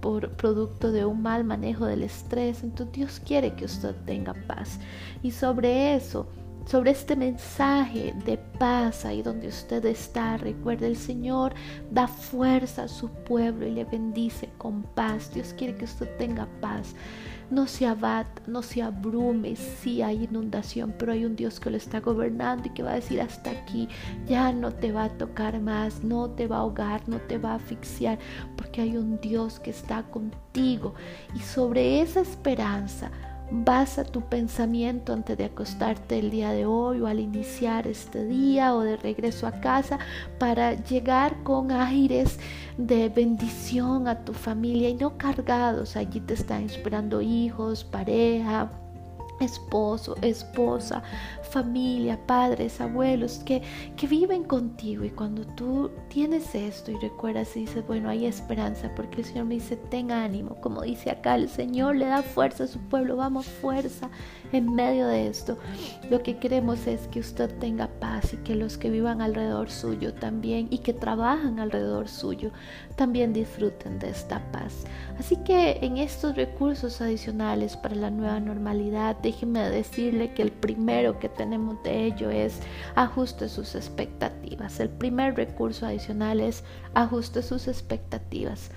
por 0.00 0.30
producto 0.36 0.92
de 0.92 1.04
un 1.04 1.22
mal 1.22 1.44
manejo 1.44 1.86
del 1.86 2.02
estrés. 2.02 2.62
Entonces 2.62 2.94
Dios 2.94 3.20
quiere 3.24 3.54
que 3.54 3.64
usted 3.64 3.94
tenga 4.04 4.34
paz. 4.46 4.78
Y 5.22 5.30
sobre 5.32 5.94
eso, 5.94 6.28
sobre 6.68 6.90
este 6.90 7.16
mensaje 7.16 8.14
de 8.26 8.36
paz 8.36 9.06
ahí 9.06 9.22
donde 9.22 9.48
usted 9.48 9.86
está. 9.86 10.36
Recuerde, 10.36 10.86
el 10.86 10.96
Señor 10.96 11.54
da 11.90 12.06
fuerza 12.06 12.82
a 12.82 12.88
su 12.88 13.08
pueblo 13.08 13.66
y 13.66 13.70
le 13.70 13.86
bendice 13.86 14.50
con 14.58 14.82
paz. 14.82 15.32
Dios 15.32 15.54
quiere 15.56 15.76
que 15.76 15.86
usted 15.86 16.14
tenga 16.18 16.46
paz. 16.60 16.94
No 17.50 17.66
se 17.66 17.86
abata, 17.86 18.42
no 18.46 18.62
se 18.62 18.82
abrume. 18.82 19.56
Sí 19.56 20.02
hay 20.02 20.24
inundación, 20.24 20.94
pero 20.98 21.12
hay 21.12 21.24
un 21.24 21.36
Dios 21.36 21.58
que 21.58 21.70
lo 21.70 21.78
está 21.78 22.00
gobernando 22.00 22.68
y 22.68 22.74
que 22.74 22.82
va 22.82 22.90
a 22.90 22.96
decir 22.96 23.22
hasta 23.22 23.50
aquí. 23.50 23.88
Ya 24.26 24.52
no 24.52 24.70
te 24.70 24.92
va 24.92 25.04
a 25.04 25.16
tocar 25.16 25.58
más, 25.60 26.04
no 26.04 26.28
te 26.28 26.46
va 26.46 26.56
a 26.56 26.60
ahogar, 26.60 27.08
no 27.08 27.18
te 27.18 27.38
va 27.38 27.52
a 27.52 27.54
asfixiar, 27.54 28.18
porque 28.58 28.82
hay 28.82 28.98
un 28.98 29.18
Dios 29.22 29.58
que 29.58 29.70
está 29.70 30.02
contigo. 30.02 30.94
Y 31.34 31.38
sobre 31.38 32.02
esa 32.02 32.20
esperanza, 32.20 33.10
Basa 33.50 34.04
tu 34.04 34.20
pensamiento 34.20 35.14
antes 35.14 35.38
de 35.38 35.46
acostarte 35.46 36.18
el 36.18 36.30
día 36.30 36.52
de 36.52 36.66
hoy 36.66 37.00
o 37.00 37.06
al 37.06 37.18
iniciar 37.18 37.86
este 37.86 38.26
día 38.26 38.74
o 38.74 38.80
de 38.80 38.98
regreso 38.98 39.46
a 39.46 39.52
casa 39.52 39.98
para 40.38 40.74
llegar 40.74 41.42
con 41.44 41.72
aires 41.72 42.38
de 42.76 43.08
bendición 43.08 44.06
a 44.06 44.22
tu 44.22 44.34
familia 44.34 44.90
y 44.90 44.94
no 44.94 45.16
cargados. 45.16 45.96
Allí 45.96 46.20
te 46.20 46.34
están 46.34 46.64
esperando 46.64 47.22
hijos, 47.22 47.84
pareja, 47.84 48.70
esposo, 49.40 50.16
esposa, 50.22 51.02
familia, 51.50 52.18
padres, 52.26 52.80
abuelos 52.80 53.38
que, 53.44 53.62
que 53.96 54.06
viven 54.06 54.44
contigo. 54.44 55.04
Y 55.04 55.10
cuando 55.10 55.44
tú 55.46 55.90
tienes 56.08 56.54
esto 56.54 56.90
y 56.90 56.96
recuerdas 56.96 57.56
y 57.56 57.60
dices, 57.60 57.86
bueno, 57.86 58.08
hay 58.08 58.26
esperanza, 58.26 58.90
porque 58.94 59.20
el 59.20 59.24
Señor 59.24 59.46
me 59.46 59.54
dice, 59.54 59.76
ten 59.76 60.10
ánimo, 60.10 60.56
como 60.60 60.82
dice 60.82 61.10
acá, 61.10 61.34
el 61.34 61.48
Señor 61.48 61.96
le 61.96 62.06
da 62.06 62.22
fuerza 62.22 62.64
a 62.64 62.68
su 62.68 62.78
pueblo, 62.78 63.16
vamos, 63.16 63.46
fuerza 63.46 64.10
en 64.52 64.74
medio 64.74 65.06
de 65.06 65.28
esto. 65.28 65.58
Lo 66.10 66.22
que 66.22 66.38
queremos 66.38 66.86
es 66.86 67.06
que 67.08 67.20
usted 67.20 67.50
tenga 67.58 67.88
paz 68.00 68.32
y 68.34 68.38
que 68.38 68.54
los 68.54 68.78
que 68.78 68.90
vivan 68.90 69.20
alrededor 69.20 69.70
suyo 69.70 70.14
también 70.14 70.68
y 70.70 70.78
que 70.78 70.92
trabajan 70.92 71.60
alrededor 71.60 72.08
suyo 72.08 72.50
también 72.96 73.32
disfruten 73.32 73.98
de 73.98 74.10
esta 74.10 74.40
paz. 74.52 74.84
Así 75.18 75.36
que 75.36 75.78
en 75.82 75.96
estos 75.98 76.36
recursos 76.36 77.00
adicionales 77.00 77.76
para 77.76 77.94
la 77.94 78.10
nueva 78.10 78.40
normalidad, 78.40 79.16
déjeme 79.28 79.68
decirle 79.68 80.32
que 80.32 80.40
el 80.40 80.50
primero 80.50 81.18
que 81.18 81.28
tenemos 81.28 81.82
de 81.82 82.06
ello 82.06 82.30
es 82.30 82.60
ajuste 82.94 83.50
sus 83.50 83.74
expectativas. 83.74 84.80
El 84.80 84.88
primer 84.88 85.36
recurso 85.36 85.84
adicional 85.84 86.40
es 86.40 86.64
ajuste 86.94 87.42
sus 87.42 87.68
expectativas. 87.68 88.70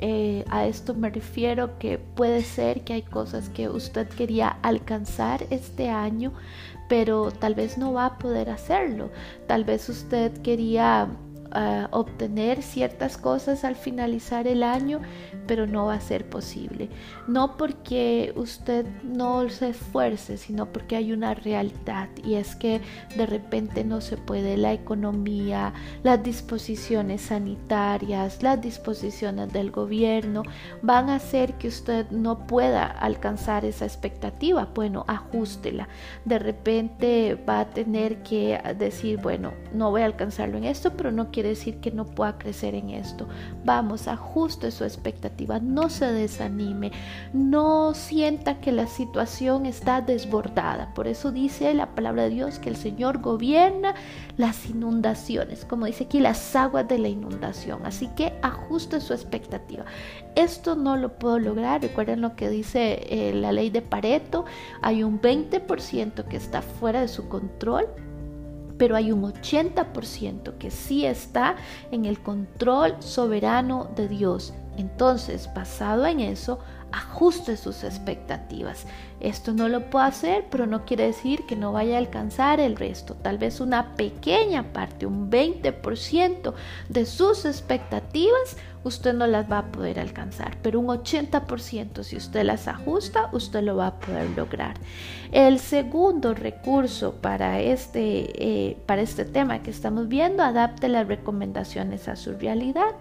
Eh, 0.00 0.44
a 0.48 0.64
esto 0.66 0.94
me 0.94 1.10
refiero 1.10 1.76
que 1.80 1.98
puede 1.98 2.42
ser 2.42 2.84
que 2.84 2.92
hay 2.92 3.02
cosas 3.02 3.48
que 3.48 3.68
usted 3.68 4.08
quería 4.08 4.48
alcanzar 4.62 5.44
este 5.50 5.90
año, 5.90 6.32
pero 6.88 7.32
tal 7.32 7.56
vez 7.56 7.76
no 7.76 7.92
va 7.92 8.06
a 8.06 8.18
poder 8.18 8.48
hacerlo. 8.48 9.10
Tal 9.48 9.64
vez 9.64 9.88
usted 9.88 10.32
quería 10.42 11.08
obtener 11.90 12.62
ciertas 12.62 13.18
cosas 13.18 13.64
al 13.64 13.76
finalizar 13.76 14.46
el 14.46 14.62
año, 14.62 15.00
pero 15.46 15.66
no 15.66 15.86
va 15.86 15.94
a 15.94 16.00
ser 16.00 16.28
posible. 16.28 16.88
No 17.26 17.56
porque 17.56 18.32
usted 18.36 18.86
no 19.02 19.48
se 19.48 19.70
esfuerce, 19.70 20.36
sino 20.36 20.66
porque 20.66 20.96
hay 20.96 21.12
una 21.12 21.34
realidad 21.34 22.08
y 22.24 22.34
es 22.34 22.56
que 22.56 22.80
de 23.16 23.26
repente 23.26 23.84
no 23.84 24.00
se 24.00 24.16
puede 24.16 24.56
la 24.56 24.72
economía, 24.72 25.72
las 26.02 26.22
disposiciones 26.22 27.22
sanitarias, 27.22 28.42
las 28.42 28.60
disposiciones 28.60 29.52
del 29.52 29.70
gobierno 29.70 30.42
van 30.82 31.10
a 31.10 31.16
hacer 31.16 31.54
que 31.54 31.68
usted 31.68 32.10
no 32.10 32.46
pueda 32.46 32.86
alcanzar 32.86 33.64
esa 33.64 33.84
expectativa. 33.84 34.68
Bueno, 34.74 35.04
ajustela. 35.08 35.88
De 36.24 36.38
repente 36.38 37.36
va 37.48 37.60
a 37.60 37.70
tener 37.70 38.22
que 38.22 38.60
decir, 38.78 39.20
bueno, 39.20 39.52
no 39.72 39.90
voy 39.90 40.02
a 40.02 40.06
alcanzarlo 40.06 40.58
en 40.58 40.64
esto, 40.64 40.92
pero 40.96 41.10
no 41.12 41.30
quiero 41.30 41.39
decir 41.48 41.80
que 41.80 41.90
no 41.90 42.06
pueda 42.06 42.38
crecer 42.38 42.74
en 42.74 42.90
esto. 42.90 43.28
Vamos, 43.64 44.08
ajuste 44.08 44.70
su 44.70 44.84
expectativa, 44.84 45.58
no 45.58 45.88
se 45.88 46.06
desanime, 46.06 46.92
no 47.32 47.94
sienta 47.94 48.60
que 48.60 48.72
la 48.72 48.86
situación 48.86 49.66
está 49.66 50.00
desbordada. 50.00 50.92
Por 50.94 51.06
eso 51.06 51.32
dice 51.32 51.72
la 51.74 51.94
palabra 51.94 52.24
de 52.24 52.30
Dios 52.30 52.58
que 52.58 52.68
el 52.68 52.76
Señor 52.76 53.20
gobierna 53.20 53.94
las 54.36 54.68
inundaciones, 54.68 55.64
como 55.64 55.86
dice 55.86 56.04
aquí, 56.04 56.20
las 56.20 56.56
aguas 56.56 56.88
de 56.88 56.98
la 56.98 57.08
inundación. 57.08 57.80
Así 57.84 58.08
que 58.16 58.32
ajuste 58.42 59.00
su 59.00 59.12
expectativa. 59.12 59.84
Esto 60.34 60.76
no 60.76 60.96
lo 60.96 61.18
puedo 61.18 61.38
lograr. 61.38 61.82
Recuerden 61.82 62.20
lo 62.20 62.36
que 62.36 62.48
dice 62.48 63.06
eh, 63.08 63.34
la 63.34 63.52
ley 63.52 63.70
de 63.70 63.82
Pareto. 63.82 64.44
Hay 64.82 65.02
un 65.02 65.20
20% 65.20 66.24
que 66.24 66.36
está 66.36 66.62
fuera 66.62 67.00
de 67.00 67.08
su 67.08 67.28
control 67.28 67.86
pero 68.80 68.96
hay 68.96 69.12
un 69.12 69.22
80% 69.22 70.56
que 70.56 70.70
sí 70.70 71.04
está 71.04 71.56
en 71.90 72.06
el 72.06 72.22
control 72.22 72.96
soberano 73.00 73.90
de 73.94 74.08
Dios. 74.08 74.54
Entonces, 74.78 75.50
basado 75.54 76.06
en 76.06 76.20
eso, 76.20 76.60
ajuste 76.92 77.56
sus 77.56 77.84
expectativas. 77.84 78.86
Esto 79.20 79.52
no 79.52 79.68
lo 79.68 79.90
puedo 79.90 80.04
hacer, 80.04 80.46
pero 80.50 80.66
no 80.66 80.84
quiere 80.84 81.06
decir 81.06 81.46
que 81.46 81.56
no 81.56 81.72
vaya 81.72 81.96
a 81.96 81.98
alcanzar 81.98 82.60
el 82.60 82.76
resto. 82.76 83.14
Tal 83.14 83.38
vez 83.38 83.60
una 83.60 83.94
pequeña 83.96 84.72
parte, 84.72 85.06
un 85.06 85.30
20% 85.30 86.54
de 86.88 87.06
sus 87.06 87.44
expectativas, 87.44 88.56
usted 88.82 89.12
no 89.12 89.26
las 89.26 89.50
va 89.50 89.58
a 89.58 89.72
poder 89.72 90.00
alcanzar, 90.00 90.56
pero 90.62 90.80
un 90.80 90.86
80% 90.86 92.02
si 92.02 92.16
usted 92.16 92.44
las 92.44 92.66
ajusta, 92.66 93.28
usted 93.32 93.62
lo 93.62 93.76
va 93.76 93.88
a 93.88 94.00
poder 94.00 94.30
lograr. 94.30 94.74
El 95.32 95.58
segundo 95.58 96.32
recurso 96.34 97.14
para 97.16 97.60
este, 97.60 98.70
eh, 98.70 98.76
para 98.86 99.02
este 99.02 99.24
tema 99.24 99.62
que 99.62 99.70
estamos 99.70 100.08
viendo, 100.08 100.42
adapte 100.42 100.88
las 100.88 101.06
recomendaciones 101.06 102.08
a 102.08 102.16
su 102.16 102.32
realidad 102.32 102.94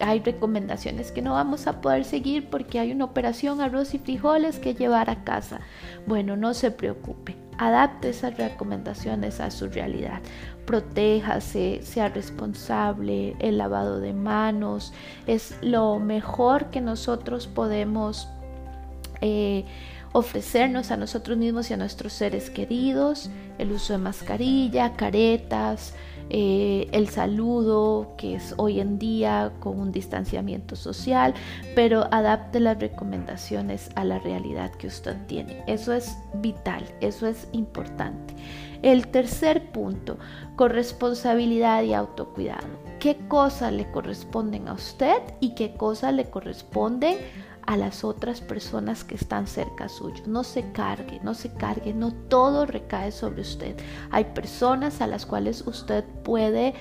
hay 0.00 0.20
recomendaciones 0.20 1.10
que 1.12 1.22
no 1.22 1.34
vamos 1.34 1.66
a 1.66 1.80
poder 1.80 2.04
seguir 2.04 2.48
porque 2.50 2.78
hay 2.78 2.92
una 2.92 3.06
operación 3.06 3.60
arroz 3.60 3.94
y 3.94 3.98
frijoles 3.98 4.58
que 4.58 4.74
llevar 4.74 5.10
a 5.10 5.24
casa. 5.24 5.60
Bueno, 6.06 6.36
no 6.36 6.54
se 6.54 6.70
preocupe, 6.70 7.36
adapte 7.58 8.10
esas 8.10 8.36
recomendaciones 8.36 9.40
a 9.40 9.50
su 9.50 9.68
realidad. 9.68 10.20
Protéjase, 10.66 11.80
sea 11.82 12.08
responsable, 12.08 13.36
el 13.38 13.58
lavado 13.58 14.00
de 14.00 14.12
manos 14.12 14.92
es 15.26 15.56
lo 15.62 15.98
mejor 15.98 16.66
que 16.66 16.80
nosotros 16.80 17.46
podemos 17.46 18.28
eh, 19.20 19.64
ofrecernos 20.12 20.90
a 20.90 20.96
nosotros 20.96 21.36
mismos 21.36 21.70
y 21.70 21.74
a 21.74 21.76
nuestros 21.76 22.12
seres 22.12 22.50
queridos, 22.50 23.30
el 23.58 23.72
uso 23.72 23.92
de 23.92 23.98
mascarilla, 23.98 24.94
caretas, 24.94 25.94
eh, 26.28 26.88
el 26.90 27.08
saludo, 27.08 28.14
que 28.18 28.34
es 28.34 28.54
hoy 28.56 28.80
en 28.80 28.98
día 28.98 29.52
con 29.60 29.78
un 29.78 29.92
distanciamiento 29.92 30.74
social, 30.74 31.34
pero 31.74 32.08
adapte 32.10 32.58
las 32.58 32.78
recomendaciones 32.80 33.90
a 33.94 34.04
la 34.04 34.18
realidad 34.18 34.72
que 34.72 34.88
usted 34.88 35.16
tiene. 35.26 35.62
Eso 35.68 35.92
es 35.92 36.16
vital, 36.34 36.84
eso 37.00 37.28
es 37.28 37.48
importante. 37.52 38.34
El 38.82 39.08
tercer 39.08 39.70
punto, 39.70 40.18
corresponsabilidad 40.56 41.82
y 41.84 41.94
autocuidado. 41.94 42.66
¿Qué 42.98 43.16
cosas 43.28 43.72
le 43.72 43.90
corresponden 43.90 44.68
a 44.68 44.72
usted 44.72 45.18
y 45.40 45.54
qué 45.54 45.74
cosas 45.74 46.12
le 46.12 46.28
corresponden 46.28 47.18
a 47.55 47.55
las 47.74 48.04
otras 48.04 48.40
personas 48.40 49.02
que 49.02 49.14
están 49.16 49.46
cerca 49.46 49.88
suyo. 49.88 50.22
No 50.26 50.44
se 50.44 50.70
cargue, 50.72 51.20
no 51.24 51.34
se 51.34 51.52
cargue, 51.52 51.92
no 51.94 52.12
todo 52.12 52.66
recae 52.66 53.10
sobre 53.10 53.40
usted. 53.40 53.76
Hay 54.10 54.24
personas 54.24 55.00
a 55.00 55.06
las 55.06 55.26
cuales 55.26 55.66
usted 55.66 56.04
puede 56.22 56.74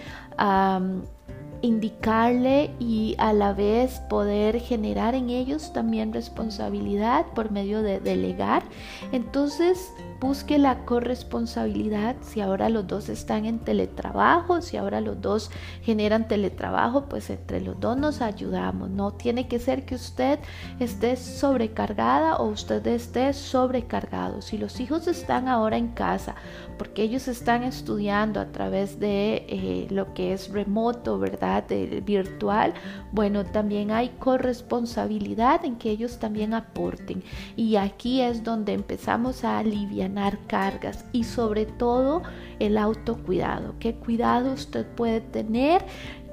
indicarle 1.61 2.75
y 2.79 3.15
a 3.17 3.33
la 3.33 3.53
vez 3.53 3.99
poder 4.09 4.59
generar 4.59 5.15
en 5.15 5.29
ellos 5.29 5.73
también 5.73 6.13
responsabilidad 6.13 7.25
por 7.33 7.51
medio 7.51 7.81
de 7.81 7.99
delegar. 7.99 8.63
Entonces, 9.11 9.91
busque 10.19 10.57
la 10.57 10.85
corresponsabilidad. 10.85 12.15
Si 12.21 12.41
ahora 12.41 12.69
los 12.69 12.87
dos 12.87 13.09
están 13.09 13.45
en 13.45 13.59
teletrabajo, 13.59 14.61
si 14.61 14.77
ahora 14.77 15.01
los 15.01 15.21
dos 15.21 15.51
generan 15.81 16.27
teletrabajo, 16.27 17.05
pues 17.05 17.29
entre 17.29 17.61
los 17.61 17.79
dos 17.79 17.97
nos 17.97 18.21
ayudamos. 18.21 18.89
No 18.89 19.11
tiene 19.11 19.47
que 19.47 19.59
ser 19.59 19.85
que 19.85 19.95
usted 19.95 20.39
esté 20.79 21.15
sobrecargada 21.15 22.37
o 22.37 22.47
usted 22.47 22.85
esté 22.87 23.33
sobrecargado. 23.33 24.41
Si 24.41 24.57
los 24.57 24.79
hijos 24.79 25.07
están 25.07 25.47
ahora 25.47 25.77
en 25.77 25.89
casa, 25.89 26.35
porque 26.77 27.03
ellos 27.03 27.27
están 27.27 27.63
estudiando 27.63 28.39
a 28.39 28.47
través 28.51 28.99
de 28.99 29.45
eh, 29.47 29.87
lo 29.89 30.13
que 30.13 30.33
es 30.33 30.49
remoto, 30.49 31.19
¿verdad? 31.19 31.63
De, 31.63 32.01
virtual, 32.01 32.73
bueno, 33.11 33.45
también 33.45 33.91
hay 33.91 34.09
corresponsabilidad 34.19 35.65
en 35.65 35.77
que 35.77 35.89
ellos 35.91 36.19
también 36.19 36.53
aporten. 36.53 37.23
Y 37.55 37.77
aquí 37.77 38.21
es 38.21 38.43
donde 38.43 38.73
empezamos 38.73 39.43
a 39.43 39.59
aliviar 39.59 40.04
cargas 40.47 41.05
y 41.11 41.23
sobre 41.23 41.65
todo 41.65 42.23
el 42.59 42.77
autocuidado. 42.77 43.75
¿Qué 43.79 43.95
cuidado 43.95 44.53
usted 44.53 44.85
puede 44.85 45.21
tener? 45.21 45.83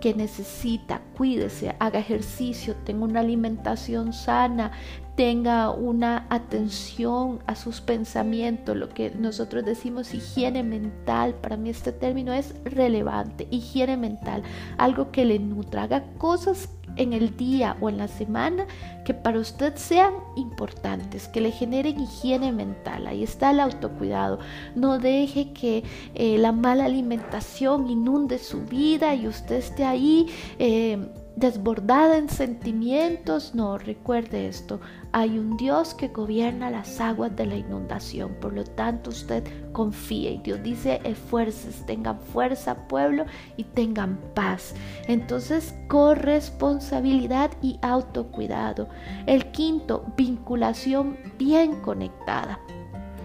que 0.02 0.14
necesita, 0.14 1.00
cuídese, 1.17 1.76
haga 1.79 2.00
ejercicio, 2.00 2.75
tenga 2.85 3.05
una 3.05 3.21
alimentación 3.21 4.12
sana, 4.12 4.73
tenga 5.16 5.71
una 5.71 6.26
atención 6.31 7.40
a 7.47 7.54
sus 7.54 7.81
pensamientos, 7.81 8.76
lo 8.76 8.88
que 8.88 9.11
nosotros 9.11 9.64
decimos 9.64 10.14
higiene 10.14 10.62
mental, 10.62 11.35
para 11.35 11.57
mí 11.57 11.69
este 11.71 11.92
término 11.92 12.33
es 12.33 12.54
relevante, 12.64 13.47
higiene 13.50 13.97
mental, 13.97 14.42
algo 14.78 15.11
que 15.11 15.25
le 15.25 15.38
nutra, 15.38 15.83
haga 15.83 16.04
cosas 16.19 16.69
en 16.97 17.12
el 17.12 17.37
día 17.37 17.76
o 17.81 17.88
en 17.88 17.99
la 17.99 18.09
semana 18.09 18.66
que 19.04 19.14
para 19.14 19.38
usted 19.38 19.76
sean 19.76 20.12
importantes, 20.37 21.28
que 21.28 21.40
le 21.40 21.50
generen 21.50 22.00
higiene 22.00 22.52
mental. 22.52 23.07
Ahí 23.07 23.23
está 23.23 23.50
el 23.50 23.61
autocuidado. 23.61 24.38
No 24.75 24.99
deje 24.99 25.52
que 25.52 25.85
eh, 26.14 26.38
la 26.38 26.52
mala 26.52 26.85
alimentación 26.85 27.88
inunde 27.88 28.38
su 28.38 28.62
vida 28.62 29.14
y 29.14 29.26
usted 29.26 29.57
esté 29.57 29.85
ahí. 29.85 30.26
Eh, 30.59 30.99
desbordada 31.37 32.19
en 32.19 32.29
sentimientos. 32.29 33.55
No, 33.55 33.79
recuerde 33.79 34.49
esto. 34.49 34.81
Hay 35.12 35.39
un 35.39 35.57
Dios 35.57 35.95
que 35.95 36.09
gobierna 36.09 36.71
las 36.71 37.01
aguas 37.01 37.35
de 37.37 37.47
la 37.47 37.57
inundación. 37.57 38.35
Por 38.41 38.53
lo 38.53 38.65
tanto, 38.65 39.11
usted 39.11 39.45
confíe. 39.73 40.33
Y 40.33 40.39
Dios 40.39 40.62
dice, 40.62 41.01
esfuerces, 41.05 41.85
tengan 41.87 42.21
fuerza, 42.21 42.89
pueblo, 42.89 43.25
y 43.57 43.65
tengan 43.65 44.19
paz. 44.35 44.75
Entonces, 45.09 45.75
corresponsabilidad 45.89 47.51
y 47.61 47.79
autocuidado. 47.83 48.89
El 49.27 49.51
quinto, 49.53 50.05
vinculación 50.17 51.19
bien 51.39 51.81
conectada. 51.81 52.59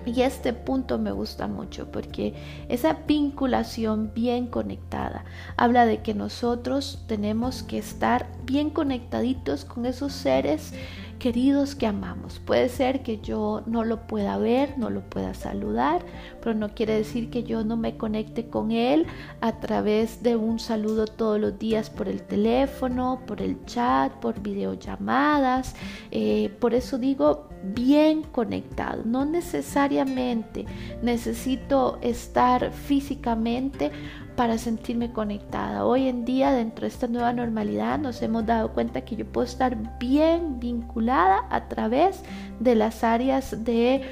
Y 0.08 0.22
este 0.22 0.54
punto 0.54 0.98
me 0.98 1.12
gusta 1.12 1.48
mucho 1.48 1.92
porque 1.92 2.34
esa 2.70 2.94
vinculación 3.06 4.12
bien 4.16 4.48
conectada 4.48 5.26
habla 5.58 5.86
de 5.86 6.02
que 6.02 6.14
nosotros 6.14 7.04
tenemos 7.08 7.62
que 7.62 7.78
estar 7.78 8.28
bien 8.46 8.70
conectaditos 8.70 9.66
con 9.66 9.86
esos 9.86 10.14
seres 10.14 10.74
queridos 11.18 11.76
que 11.76 11.88
amamos. 11.88 12.40
Puede 12.40 12.70
ser 12.70 13.04
que 13.04 13.20
yo 13.20 13.64
no 13.66 13.84
lo 13.84 14.08
pueda 14.08 14.38
ver, 14.38 14.78
no 14.78 14.90
lo 14.90 15.02
pueda 15.02 15.34
saludar, 15.34 16.06
pero 16.42 16.56
no 16.56 16.70
quiere 16.70 16.94
decir 16.94 17.30
que 17.30 17.44
yo 17.44 17.64
no 17.64 17.78
me 17.78 17.98
conecte 17.98 18.48
con 18.48 18.72
él 18.72 19.06
a 19.42 19.60
través 19.60 20.24
de 20.24 20.36
un 20.36 20.60
saludo 20.60 21.06
todos 21.08 21.40
los 21.40 21.60
días 21.60 21.90
por 21.90 22.08
el 22.08 22.22
teléfono, 22.22 23.22
por 23.26 23.42
el 23.42 23.64
chat, 23.66 24.12
por 24.14 24.40
videollamadas. 24.42 25.76
Eh, 26.12 26.52
por 26.60 26.74
eso 26.74 26.98
digo 26.98 27.50
bien 27.64 28.24
conectado. 28.24 29.04
No 29.06 29.26
necesariamente 29.26 30.66
necesito 31.02 31.98
estar 32.02 32.72
físicamente 32.72 33.92
para 34.38 34.60
sentirme 34.60 35.12
conectada. 35.12 35.84
Hoy 35.84 36.08
en 36.08 36.24
día, 36.24 36.52
dentro 36.52 36.84
de 36.84 36.90
esta 36.90 37.08
nueva 37.08 37.34
normalidad, 37.34 37.98
nos 37.98 38.22
hemos 38.22 38.46
dado 38.46 38.72
cuenta 38.72 39.02
que 39.02 39.16
yo 39.16 39.26
puedo 39.26 39.46
estar 39.46 39.98
bien 39.98 40.60
vinculada 40.60 41.46
a 41.50 41.68
través 41.68 42.22
de 42.60 42.76
las 42.76 43.04
áreas 43.04 43.66
de 43.66 44.04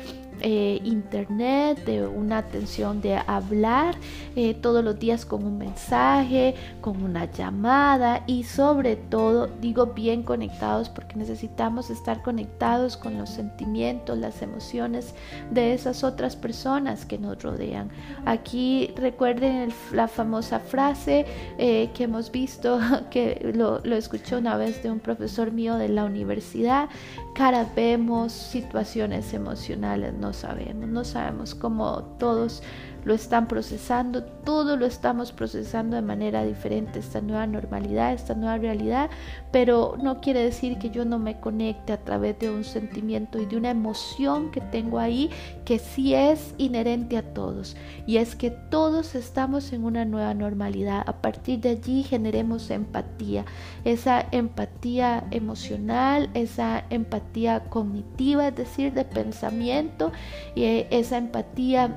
eh, 0.41 0.79
internet, 0.83 1.83
de 1.85 2.05
una 2.05 2.39
atención 2.39 3.01
de 3.01 3.15
hablar 3.15 3.95
eh, 4.35 4.53
todos 4.53 4.83
los 4.83 4.99
días 4.99 5.25
con 5.25 5.45
un 5.45 5.57
mensaje, 5.57 6.55
con 6.81 7.01
una 7.03 7.31
llamada 7.31 8.23
y 8.27 8.43
sobre 8.43 8.95
todo 8.95 9.47
digo 9.61 9.87
bien 9.87 10.23
conectados 10.23 10.89
porque 10.89 11.15
necesitamos 11.15 11.89
estar 11.89 12.21
conectados 12.21 12.97
con 12.97 13.17
los 13.17 13.29
sentimientos, 13.29 14.17
las 14.17 14.41
emociones 14.41 15.15
de 15.51 15.73
esas 15.73 16.03
otras 16.03 16.35
personas 16.35 17.05
que 17.05 17.17
nos 17.17 17.41
rodean. 17.41 17.89
Aquí 18.25 18.93
recuerden 18.95 19.73
la 19.91 20.07
famosa 20.07 20.59
frase 20.59 21.25
eh, 21.57 21.89
que 21.93 22.03
hemos 22.03 22.31
visto, 22.31 22.79
que 23.09 23.51
lo, 23.55 23.79
lo 23.83 23.95
escuché 23.95 24.35
una 24.35 24.57
vez 24.57 24.83
de 24.83 24.91
un 24.91 24.99
profesor 24.99 25.51
mío 25.51 25.75
de 25.75 25.89
la 25.89 26.05
universidad, 26.05 26.89
cara 27.33 27.67
vemos, 27.75 28.31
situaciones 28.31 29.33
emocionales 29.33 30.13
no 30.13 30.24
sabemos, 30.33 30.87
no 30.87 31.03
sabemos 31.03 31.55
cómo 31.55 32.03
todos 32.19 32.63
lo 33.05 33.13
están 33.13 33.47
procesando, 33.47 34.23
todo 34.23 34.75
lo 34.75 34.85
estamos 34.85 35.31
procesando 35.31 35.95
de 35.95 36.01
manera 36.01 36.43
diferente, 36.43 36.99
esta 36.99 37.21
nueva 37.21 37.47
normalidad, 37.47 38.13
esta 38.13 38.33
nueva 38.33 38.57
realidad, 38.57 39.09
pero 39.51 39.95
no 40.01 40.19
quiere 40.19 40.43
decir 40.43 40.79
que 40.79 40.89
yo 40.89 41.05
no 41.05 41.19
me 41.19 41.39
conecte 41.39 41.93
a 41.93 42.03
través 42.03 42.37
de 42.39 42.49
un 42.49 42.63
sentimiento 42.63 43.39
y 43.39 43.45
de 43.45 43.57
una 43.57 43.69
emoción 43.69 44.51
que 44.51 44.59
tengo 44.59 44.99
ahí 44.99 45.29
que 45.65 45.77
sí 45.79 46.15
es 46.15 46.55
inherente 46.57 47.17
a 47.17 47.33
todos 47.33 47.77
y 48.07 48.17
es 48.17 48.35
que 48.35 48.49
todos 48.49 49.15
estamos 49.15 49.71
en 49.71 49.83
una 49.83 50.03
nueva 50.03 50.33
normalidad. 50.33 51.03
A 51.05 51.21
partir 51.21 51.59
de 51.59 51.69
allí 51.69 52.03
generemos 52.03 52.69
empatía, 52.71 53.45
esa 53.83 54.25
empatía 54.31 55.27
emocional, 55.29 56.29
esa 56.33 56.85
empatía 56.89 57.65
cognitiva, 57.69 58.47
es 58.47 58.55
decir, 58.55 58.93
de 58.93 59.05
pensamiento 59.05 60.11
y 60.55 60.85
esa 60.89 61.17
empatía 61.17 61.95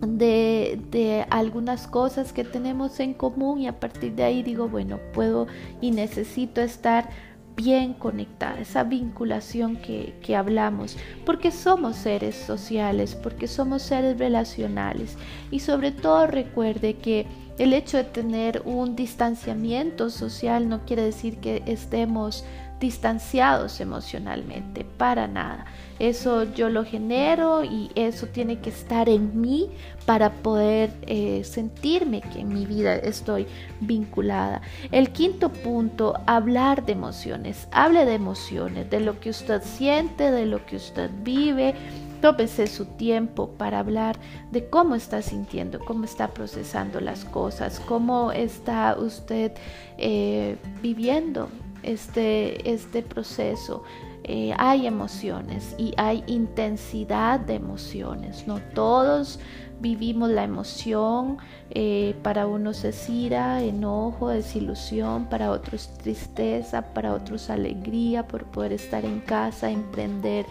de, 0.00 1.26
algunas 1.30 1.86
cosas 1.86 2.32
que 2.32 2.44
tenemos 2.44 3.00
en 3.00 3.14
común 3.14 3.60
y 3.60 3.68
a 3.68 3.80
partir 3.80 4.14
de 4.14 4.24
ahí 4.24 4.42
digo, 4.42 4.68
bueno, 4.68 4.98
puedo 5.12 5.46
y 5.80 5.90
necesito 5.90 6.60
estar 6.60 7.08
bien 7.56 7.92
conectada, 7.92 8.60
esa 8.60 8.84
vinculación 8.84 9.76
que, 9.76 10.14
que, 10.22 10.36
hablamos, 10.36 10.96
porque 11.26 11.50
somos 11.50 11.96
seres 11.96 12.36
sociales, 12.36 13.16
porque 13.16 13.48
somos 13.48 13.82
seres 13.82 14.16
relacionales 14.16 15.16
y 15.50 15.58
sobre 15.58 15.90
todo 15.90 16.28
recuerde 16.28 16.94
que 16.94 17.26
el 17.58 17.72
hecho 17.72 17.96
de 17.96 18.04
tener 18.04 18.62
un 18.64 18.94
distanciamiento 18.94 20.08
social 20.08 20.68
no 20.68 20.84
quiere 20.84 21.02
decir 21.02 21.38
que 21.38 21.64
estemos 21.66 22.44
distanciados 22.78 23.80
emocionalmente, 23.80 24.84
para 24.84 25.26
nada. 25.26 25.66
Eso 25.98 26.44
yo 26.54 26.68
lo 26.68 26.84
genero 26.84 27.64
y 27.64 27.90
eso 27.94 28.26
tiene 28.26 28.60
que 28.60 28.70
estar 28.70 29.08
en 29.08 29.40
mí 29.40 29.70
para 30.06 30.32
poder 30.32 30.90
eh, 31.02 31.42
sentirme 31.44 32.20
que 32.20 32.40
en 32.40 32.48
mi 32.48 32.66
vida 32.66 32.96
estoy 32.96 33.46
vinculada. 33.80 34.62
El 34.92 35.10
quinto 35.10 35.50
punto, 35.50 36.14
hablar 36.26 36.86
de 36.86 36.92
emociones. 36.92 37.68
Hable 37.72 38.04
de 38.04 38.14
emociones, 38.14 38.88
de 38.90 39.00
lo 39.00 39.18
que 39.20 39.30
usted 39.30 39.62
siente, 39.62 40.30
de 40.30 40.46
lo 40.46 40.64
que 40.66 40.76
usted 40.76 41.10
vive. 41.22 41.74
Tómese 42.20 42.66
su 42.66 42.84
tiempo 42.84 43.50
para 43.50 43.78
hablar 43.78 44.18
de 44.50 44.68
cómo 44.68 44.94
está 44.94 45.22
sintiendo, 45.22 45.78
cómo 45.78 46.04
está 46.04 46.28
procesando 46.28 47.00
las 47.00 47.24
cosas, 47.24 47.80
cómo 47.86 48.32
está 48.32 48.96
usted 48.98 49.52
eh, 49.98 50.56
viviendo 50.82 51.48
este, 51.82 52.70
este 52.70 53.02
proceso. 53.02 53.84
Eh, 54.30 54.52
hay 54.58 54.86
emociones 54.86 55.74
y 55.78 55.94
hay 55.96 56.22
intensidad 56.26 57.40
de 57.40 57.54
emociones. 57.54 58.46
No 58.46 58.60
todos 58.74 59.40
vivimos 59.80 60.28
la 60.28 60.44
emoción, 60.44 61.38
eh, 61.70 62.14
para 62.22 62.46
unos 62.46 62.84
es 62.84 63.08
ira, 63.08 63.62
enojo, 63.62 64.28
desilusión, 64.28 65.26
para 65.30 65.50
otros 65.50 65.88
tristeza, 65.96 66.92
para 66.92 67.14
otros 67.14 67.48
alegría 67.48 68.26
por 68.26 68.44
poder 68.44 68.74
estar 68.74 69.06
en 69.06 69.20
casa, 69.20 69.70
emprender. 69.70 70.44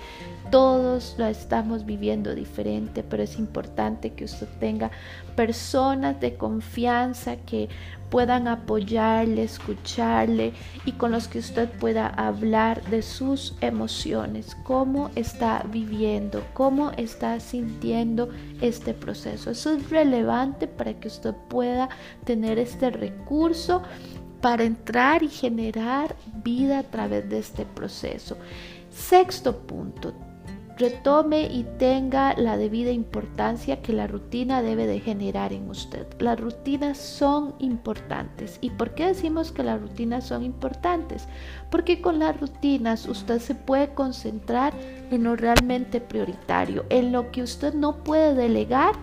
Todos 0.51 1.15
lo 1.17 1.25
estamos 1.25 1.85
viviendo 1.85 2.33
diferente, 2.33 3.03
pero 3.03 3.23
es 3.23 3.37
importante 3.37 4.13
que 4.13 4.23
usted 4.23 4.47
tenga 4.59 4.91
personas 5.35 6.21
de 6.21 6.35
confianza 6.35 7.35
que 7.35 7.67
puedan 8.09 8.47
apoyarle, 8.47 9.43
escucharle 9.43 10.53
y 10.85 10.93
con 10.93 11.11
los 11.11 11.27
que 11.27 11.39
usted 11.39 11.69
pueda 11.69 12.07
hablar 12.07 12.81
de 12.85 13.01
sus 13.01 13.55
emociones, 13.59 14.55
cómo 14.63 15.11
está 15.15 15.65
viviendo, 15.69 16.43
cómo 16.53 16.91
está 16.91 17.39
sintiendo 17.41 18.29
este 18.61 18.93
proceso. 18.93 19.51
Eso 19.51 19.73
es 19.73 19.89
relevante 19.89 20.67
para 20.67 20.93
que 20.93 21.09
usted 21.09 21.33
pueda 21.49 21.89
tener 22.23 22.57
este 22.57 22.89
recurso 22.89 23.83
para 24.41 24.63
entrar 24.63 25.23
y 25.23 25.29
generar 25.29 26.15
vida 26.43 26.79
a 26.79 26.83
través 26.83 27.29
de 27.29 27.39
este 27.39 27.65
proceso. 27.65 28.37
Sexto 28.89 29.57
punto, 29.57 30.13
retome 30.77 31.47
y 31.47 31.65
tenga 31.79 32.35
la 32.35 32.57
debida 32.57 32.91
importancia 32.91 33.81
que 33.81 33.93
la 33.93 34.07
rutina 34.07 34.61
debe 34.61 34.85
de 34.85 34.99
generar 34.99 35.51
en 35.53 35.69
usted. 35.69 36.05
Las 36.19 36.39
rutinas 36.39 36.97
son 36.97 37.55
importantes. 37.59 38.59
¿Y 38.61 38.69
por 38.69 38.93
qué 38.93 39.07
decimos 39.07 39.51
que 39.51 39.63
las 39.63 39.81
rutinas 39.81 40.25
son 40.25 40.43
importantes? 40.43 41.27
Porque 41.71 42.01
con 42.01 42.19
las 42.19 42.39
rutinas 42.39 43.07
usted 43.07 43.39
se 43.39 43.55
puede 43.55 43.93
concentrar 43.93 44.73
en 45.11 45.23
lo 45.23 45.35
realmente 45.35 45.99
prioritario, 45.99 46.85
en 46.89 47.11
lo 47.11 47.31
que 47.31 47.41
usted 47.41 47.73
no 47.73 48.03
puede 48.03 48.35
delegar 48.35 48.93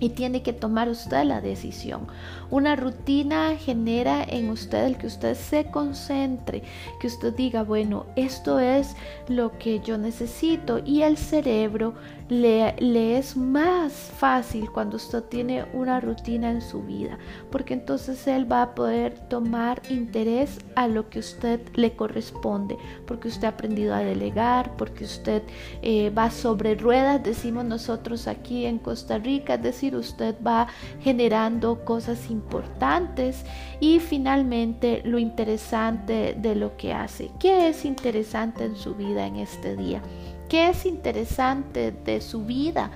y 0.00 0.10
tiene 0.10 0.42
que 0.42 0.52
tomar 0.52 0.88
usted 0.88 1.24
la 1.24 1.40
decisión. 1.40 2.06
Una 2.50 2.76
rutina 2.76 3.56
genera 3.56 4.22
en 4.22 4.50
usted 4.50 4.84
el 4.84 4.98
que 4.98 5.08
usted 5.08 5.34
se 5.34 5.66
concentre, 5.66 6.62
que 7.00 7.08
usted 7.08 7.34
diga, 7.34 7.62
bueno, 7.62 8.06
esto 8.14 8.60
es 8.60 8.94
lo 9.28 9.58
que 9.58 9.80
yo 9.80 9.98
necesito 9.98 10.80
y 10.84 11.02
el 11.02 11.16
cerebro 11.16 11.94
le, 12.28 12.74
le, 12.78 13.18
es 13.18 13.36
más 13.36 13.92
fácil 13.92 14.70
cuando 14.70 14.96
usted 14.96 15.22
tiene 15.24 15.64
una 15.72 16.00
rutina 16.00 16.50
en 16.50 16.60
su 16.60 16.82
vida, 16.82 17.18
porque 17.50 17.74
entonces 17.74 18.26
él 18.26 18.50
va 18.50 18.62
a 18.62 18.74
poder 18.74 19.16
tomar 19.28 19.80
interés 19.88 20.58
a 20.74 20.88
lo 20.88 21.08
que 21.08 21.20
usted 21.20 21.60
le 21.74 21.94
corresponde, 21.94 22.76
porque 23.06 23.28
usted 23.28 23.44
ha 23.44 23.50
aprendido 23.50 23.94
a 23.94 24.00
delegar, 24.00 24.76
porque 24.76 25.04
usted 25.04 25.42
eh, 25.82 26.10
va 26.10 26.30
sobre 26.30 26.74
ruedas, 26.74 27.22
decimos 27.22 27.64
nosotros 27.64 28.26
aquí 28.26 28.66
en 28.66 28.78
Costa 28.78 29.18
Rica, 29.18 29.54
es 29.54 29.62
decir, 29.62 29.94
usted 29.94 30.34
va 30.44 30.66
generando 31.00 31.84
cosas 31.84 32.30
importantes 32.36 33.44
y 33.80 33.98
finalmente 33.98 35.02
lo 35.04 35.18
interesante 35.18 36.36
de 36.38 36.54
lo 36.54 36.76
que 36.76 36.92
hace. 36.92 37.30
¿Qué 37.40 37.68
es 37.68 37.84
interesante 37.84 38.64
en 38.64 38.76
su 38.76 38.94
vida 38.94 39.26
en 39.26 39.36
este 39.36 39.76
día? 39.76 40.00
¿Qué 40.48 40.68
es 40.68 40.86
interesante 40.86 41.90
de 41.90 42.20
su 42.20 42.44
vida? 42.44 42.90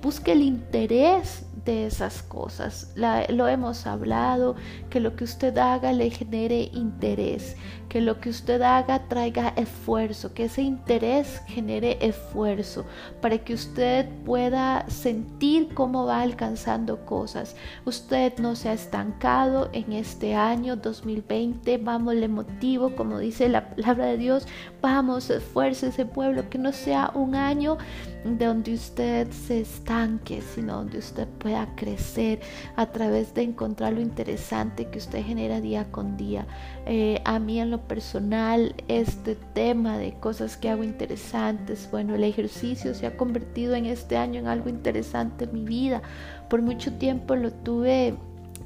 Busque 0.00 0.32
el 0.32 0.42
interés 0.42 1.46
de 1.64 1.86
esas 1.86 2.22
cosas. 2.22 2.92
lo 3.28 3.48
hemos 3.48 3.86
hablado, 3.86 4.54
que 4.90 5.00
lo 5.00 5.16
que 5.16 5.24
usted 5.24 5.56
haga 5.58 5.92
le 5.92 6.10
genere 6.10 6.70
interés, 6.72 7.56
que 7.94 8.00
lo 8.00 8.18
que 8.18 8.28
usted 8.28 8.60
haga 8.60 9.06
traiga 9.06 9.50
esfuerzo, 9.50 10.34
que 10.34 10.46
ese 10.46 10.62
interés 10.62 11.40
genere 11.46 11.96
esfuerzo 12.00 12.84
para 13.20 13.38
que 13.38 13.54
usted 13.54 14.08
pueda 14.24 14.84
sentir 14.88 15.72
cómo 15.74 16.04
va 16.04 16.22
alcanzando 16.22 17.06
cosas. 17.06 17.54
Usted 17.84 18.36
no 18.38 18.56
se 18.56 18.70
ha 18.70 18.72
estancado 18.72 19.70
en 19.72 19.92
este 19.92 20.34
año 20.34 20.74
2020, 20.74 21.78
vamos, 21.78 22.16
le 22.16 22.26
motivo, 22.26 22.96
como 22.96 23.20
dice 23.20 23.48
la 23.48 23.70
palabra 23.70 24.06
de 24.06 24.18
Dios, 24.18 24.48
vamos, 24.82 25.30
esfuerce 25.30 25.86
ese 25.86 26.04
pueblo, 26.04 26.50
que 26.50 26.58
no 26.58 26.72
sea 26.72 27.12
un 27.14 27.36
año 27.36 27.78
donde 28.24 28.74
usted 28.74 29.30
se 29.30 29.60
estanque, 29.60 30.42
sino 30.42 30.78
donde 30.78 30.98
usted 30.98 31.28
pueda 31.28 31.68
crecer 31.76 32.40
a 32.74 32.86
través 32.86 33.34
de 33.34 33.42
encontrar 33.42 33.92
lo 33.92 34.00
interesante 34.00 34.86
que 34.86 34.98
usted 34.98 35.24
genera 35.24 35.60
día 35.60 35.92
con 35.92 36.16
día. 36.16 36.46
Eh, 36.86 37.22
a 37.24 37.38
mí 37.38 37.60
en 37.60 37.70
lo 37.70 37.80
personal, 37.80 38.74
este 38.88 39.36
tema 39.36 39.96
de 39.96 40.12
cosas 40.14 40.56
que 40.56 40.68
hago 40.68 40.84
interesantes, 40.84 41.88
bueno, 41.90 42.14
el 42.14 42.24
ejercicio 42.24 42.94
se 42.94 43.06
ha 43.06 43.16
convertido 43.16 43.74
en 43.74 43.86
este 43.86 44.16
año 44.16 44.40
en 44.40 44.48
algo 44.48 44.68
interesante 44.68 45.44
en 45.44 45.52
mi 45.52 45.64
vida. 45.64 46.02
Por 46.48 46.62
mucho 46.62 46.92
tiempo 46.94 47.36
lo 47.36 47.52
tuve... 47.52 48.14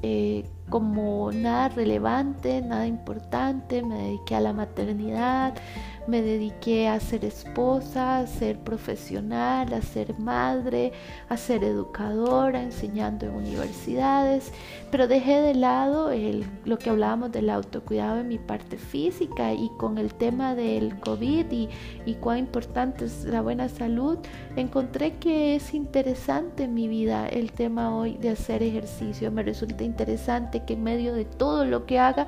Eh, 0.01 0.45
como 0.69 1.31
nada 1.31 1.69
relevante, 1.69 2.61
nada 2.61 2.87
importante, 2.87 3.81
me 3.81 3.95
dediqué 4.03 4.35
a 4.35 4.39
la 4.39 4.53
maternidad, 4.53 5.55
me 6.09 6.21
dediqué 6.21 6.87
a 6.87 6.99
ser 6.99 7.23
esposa, 7.23 8.19
a 8.19 8.27
ser 8.27 8.59
profesional, 8.59 9.73
a 9.73 9.81
ser 9.81 10.17
madre, 10.19 10.91
a 11.29 11.37
ser 11.37 11.63
educadora, 11.63 12.61
enseñando 12.61 13.27
en 13.27 13.35
universidades, 13.35 14.51
pero 14.91 15.07
dejé 15.07 15.41
de 15.41 15.53
lado 15.53 16.09
lo 16.65 16.77
que 16.79 16.89
hablábamos 16.89 17.31
del 17.31 17.49
autocuidado 17.49 18.19
en 18.19 18.27
mi 18.27 18.39
parte 18.39 18.77
física 18.77 19.53
y 19.53 19.69
con 19.77 19.97
el 19.97 20.13
tema 20.13 20.55
del 20.55 20.99
COVID 20.99 21.45
y 22.05 22.13
cuán 22.15 22.39
importante 22.39 23.05
es 23.05 23.25
la 23.25 23.41
buena 23.41 23.69
salud, 23.69 24.17
encontré 24.55 25.17
que 25.17 25.55
es 25.55 25.73
interesante 25.73 26.63
en 26.63 26.73
mi 26.73 26.87
vida 26.87 27.27
el 27.27 27.51
tema 27.51 27.95
hoy 27.95 28.17
de 28.17 28.31
hacer 28.31 28.63
ejercicio. 28.63 29.31
Me 29.31 29.43
resulta 29.43 29.83
interesante 29.83 30.63
que 30.65 30.73
en 30.73 30.83
medio 30.83 31.13
de 31.13 31.25
todo 31.25 31.65
lo 31.65 31.85
que 31.85 31.99
haga 31.99 32.27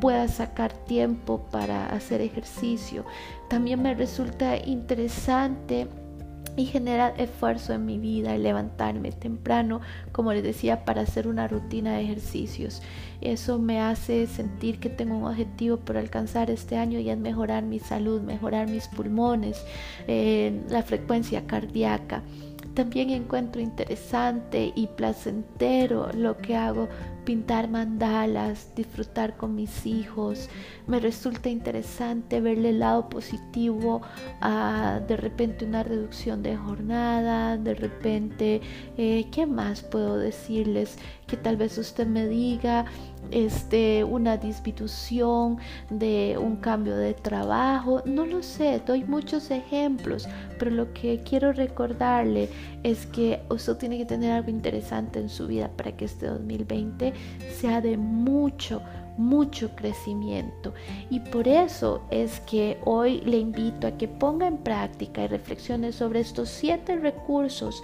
pueda 0.00 0.28
sacar 0.28 0.72
tiempo 0.72 1.46
para 1.50 1.86
hacer 1.86 2.20
ejercicio. 2.20 3.04
También 3.48 3.82
me 3.82 3.94
resulta 3.94 4.56
interesante 4.56 5.88
y 6.56 6.66
genera 6.66 7.08
esfuerzo 7.16 7.72
en 7.72 7.84
mi 7.84 7.98
vida 7.98 8.36
levantarme 8.38 9.10
temprano, 9.10 9.80
como 10.12 10.32
les 10.32 10.42
decía, 10.42 10.84
para 10.84 11.02
hacer 11.02 11.26
una 11.26 11.48
rutina 11.48 11.94
de 11.94 12.02
ejercicios. 12.02 12.80
Eso 13.20 13.58
me 13.58 13.80
hace 13.80 14.26
sentir 14.26 14.78
que 14.78 14.88
tengo 14.88 15.16
un 15.16 15.24
objetivo 15.24 15.78
por 15.78 15.96
alcanzar 15.96 16.50
este 16.50 16.76
año 16.76 17.00
y 17.00 17.10
es 17.10 17.18
mejorar 17.18 17.64
mi 17.64 17.80
salud, 17.80 18.20
mejorar 18.20 18.68
mis 18.68 18.86
pulmones, 18.88 19.64
eh, 20.06 20.62
la 20.68 20.82
frecuencia 20.82 21.46
cardíaca. 21.46 22.22
También 22.74 23.10
encuentro 23.10 23.60
interesante 23.60 24.72
y 24.74 24.88
placentero 24.88 26.10
lo 26.12 26.38
que 26.38 26.56
hago 26.56 26.88
pintar 27.24 27.68
mandalas, 27.68 28.74
disfrutar 28.74 29.36
con 29.36 29.54
mis 29.54 29.86
hijos. 29.86 30.48
Me 30.86 31.00
resulta 31.00 31.48
interesante 31.48 32.40
verle 32.40 32.70
el 32.70 32.80
lado 32.80 33.08
positivo 33.08 34.02
a 34.40 35.00
de 35.06 35.16
repente 35.16 35.64
una 35.64 35.82
reducción 35.82 36.42
de 36.42 36.56
jornada, 36.56 37.56
de 37.56 37.74
repente, 37.74 38.60
eh, 38.96 39.26
¿qué 39.32 39.46
más 39.46 39.82
puedo 39.82 40.16
decirles? 40.18 40.98
Que 41.26 41.36
tal 41.36 41.56
vez 41.56 41.78
usted 41.78 42.06
me 42.06 42.26
diga, 42.28 42.84
este, 43.30 44.04
una 44.04 44.36
disminución 44.36 45.58
de 45.90 46.36
un 46.40 46.56
cambio 46.56 46.96
de 46.96 47.14
trabajo, 47.14 48.02
no 48.04 48.26
lo 48.26 48.42
sé, 48.42 48.80
doy 48.86 49.04
muchos 49.04 49.50
ejemplos, 49.50 50.28
pero 50.58 50.70
lo 50.70 50.92
que 50.92 51.20
quiero 51.20 51.52
recordarle 51.52 52.48
es 52.82 53.06
que 53.06 53.42
usted 53.48 53.76
tiene 53.76 53.98
que 53.98 54.06
tener 54.06 54.32
algo 54.32 54.50
interesante 54.50 55.18
en 55.18 55.28
su 55.28 55.46
vida 55.46 55.70
para 55.76 55.96
que 55.96 56.04
este 56.04 56.26
2020 56.26 57.12
sea 57.58 57.80
de 57.80 57.96
mucho, 57.96 58.82
mucho 59.16 59.74
crecimiento. 59.76 60.74
Y 61.10 61.20
por 61.20 61.48
eso 61.48 62.02
es 62.10 62.40
que 62.40 62.78
hoy 62.84 63.20
le 63.22 63.38
invito 63.38 63.86
a 63.86 63.92
que 63.92 64.08
ponga 64.08 64.46
en 64.46 64.58
práctica 64.58 65.24
y 65.24 65.28
reflexione 65.28 65.92
sobre 65.92 66.20
estos 66.20 66.48
siete 66.48 66.96
recursos 66.96 67.82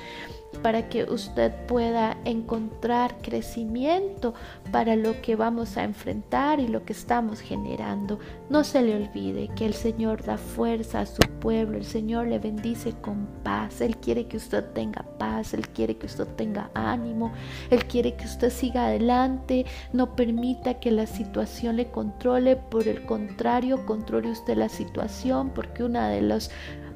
para 0.63 0.89
que 0.89 1.05
usted 1.05 1.53
pueda 1.67 2.17
encontrar 2.25 3.17
crecimiento 3.23 4.35
para 4.73 4.97
lo 4.97 5.21
que 5.23 5.37
vamos 5.37 5.77
a 5.77 5.85
enfrentar 5.85 6.61
y 6.61 6.69
lo 6.69 6.85
que 6.85 6.93
estamos 6.93 7.41
generando. 7.41 8.19
No 8.49 8.65
se 8.65 8.83
le 8.83 8.97
olvide 8.97 9.49
que 9.55 9.67
el 9.67 9.75
Señor 9.75 10.23
da 10.25 10.37
fuerza 10.37 11.01
a 11.01 11.07
su 11.07 11.21
pueblo, 11.41 11.79
el 11.79 11.85
Señor 11.85 12.27
le 12.27 12.39
bendice 12.39 12.93
con 13.01 13.27
paz, 13.43 13.81
Él 13.81 13.97
quiere 13.97 14.27
que 14.27 14.37
usted 14.37 14.65
tenga 14.73 15.05
paz, 15.19 15.55
Él 15.55 15.69
quiere 15.69 15.97
que 15.97 16.07
usted 16.07 16.27
tenga 16.37 16.71
ánimo, 16.75 17.33
Él 17.71 17.87
quiere 17.87 18.15
que 18.15 18.25
usted 18.25 18.51
siga 18.51 18.87
adelante, 18.87 19.67
no 19.93 20.15
permita 20.15 20.75
que 20.75 20.91
la 20.91 21.07
situación 21.07 21.77
le 21.77 21.91
controle, 21.91 22.57
por 22.57 22.87
el 22.89 23.05
contrario, 23.07 23.87
controle 23.87 24.31
usted 24.31 24.57
la 24.57 24.69
situación, 24.69 25.51
porque 25.55 25.85
una 25.85 26.09
de 26.09 26.23
las 26.23 26.51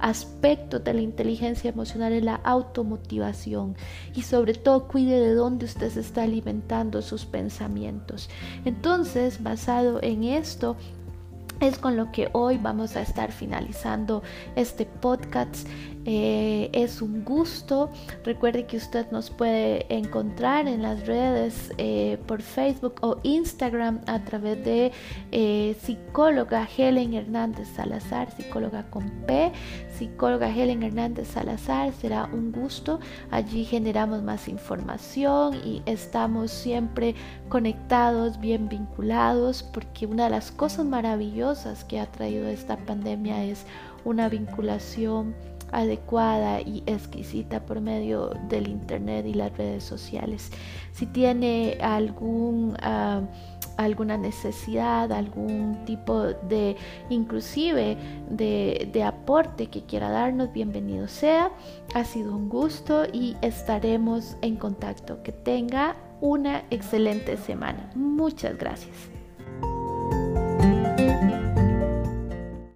aspecto 0.04 0.80
de 0.80 0.92
la 0.92 1.00
inteligencia 1.00 1.70
emocional 1.70 2.12
es 2.12 2.22
la 2.22 2.34
automotivación 2.34 3.74
y 4.14 4.20
sobre 4.20 4.52
todo 4.52 4.86
cuide 4.86 5.18
de 5.18 5.34
dónde 5.34 5.64
usted 5.64 5.90
se 5.90 6.00
está 6.00 6.24
alimentando 6.24 7.00
sus 7.00 7.24
pensamientos. 7.24 8.28
Entonces, 8.66 9.42
basado 9.42 10.02
en 10.02 10.24
esto, 10.24 10.76
es 11.60 11.78
con 11.78 11.96
lo 11.96 12.10
que 12.12 12.28
hoy 12.32 12.58
vamos 12.58 12.96
a 12.96 13.02
estar 13.02 13.32
finalizando 13.32 14.22
este 14.56 14.86
podcast. 14.86 15.68
Eh, 16.06 16.68
es 16.74 17.00
un 17.00 17.24
gusto. 17.24 17.90
Recuerde 18.24 18.66
que 18.66 18.76
usted 18.76 19.10
nos 19.10 19.30
puede 19.30 19.86
encontrar 19.88 20.68
en 20.68 20.82
las 20.82 21.06
redes 21.06 21.72
eh, 21.78 22.18
por 22.26 22.42
Facebook 22.42 22.96
o 23.00 23.18
Instagram 23.22 24.02
a 24.06 24.22
través 24.22 24.62
de 24.64 24.92
eh, 25.32 25.74
psicóloga 25.80 26.68
Helen 26.76 27.14
Hernández 27.14 27.68
Salazar, 27.68 28.30
psicóloga 28.36 28.90
con 28.90 29.08
P, 29.26 29.50
psicóloga 29.96 30.54
Helen 30.54 30.82
Hernández 30.82 31.28
Salazar. 31.28 31.90
Será 31.92 32.28
un 32.30 32.52
gusto. 32.52 33.00
Allí 33.30 33.64
generamos 33.64 34.22
más 34.22 34.46
información 34.48 35.54
y 35.64 35.82
estamos 35.86 36.50
siempre 36.50 37.14
conectados, 37.48 38.38
bien 38.40 38.68
vinculados, 38.68 39.62
porque 39.62 40.04
una 40.04 40.24
de 40.24 40.30
las 40.30 40.50
cosas 40.50 40.84
maravillosas 40.84 41.43
que 41.88 42.00
ha 42.00 42.06
traído 42.06 42.48
esta 42.48 42.76
pandemia 42.76 43.44
es 43.44 43.66
una 44.04 44.30
vinculación 44.30 45.34
adecuada 45.72 46.60
y 46.62 46.82
exquisita 46.86 47.66
por 47.66 47.80
medio 47.80 48.30
del 48.48 48.68
internet 48.68 49.26
y 49.26 49.34
las 49.34 49.54
redes 49.56 49.84
sociales. 49.84 50.50
Si 50.92 51.04
tiene 51.04 51.76
algún 51.82 52.76
ah, 52.80 53.20
alguna 53.76 54.16
necesidad, 54.16 55.12
algún 55.12 55.84
tipo 55.84 56.22
de 56.22 56.76
inclusive 57.10 57.96
de, 58.30 58.88
de, 58.92 59.02
aporte 59.02 59.66
que 59.66 59.82
quiera 59.82 60.08
darnos, 60.10 60.52
bienvenido 60.52 61.08
sea. 61.08 61.50
Ha 61.94 62.04
sido 62.04 62.34
un 62.36 62.48
gusto 62.48 63.04
y 63.12 63.36
estaremos 63.42 64.36
en 64.40 64.56
contacto. 64.56 65.22
Que 65.22 65.32
tenga 65.32 65.96
una 66.20 66.62
excelente 66.70 67.36
semana. 67.36 67.90
Muchas 67.94 68.56
gracias. 68.56 69.13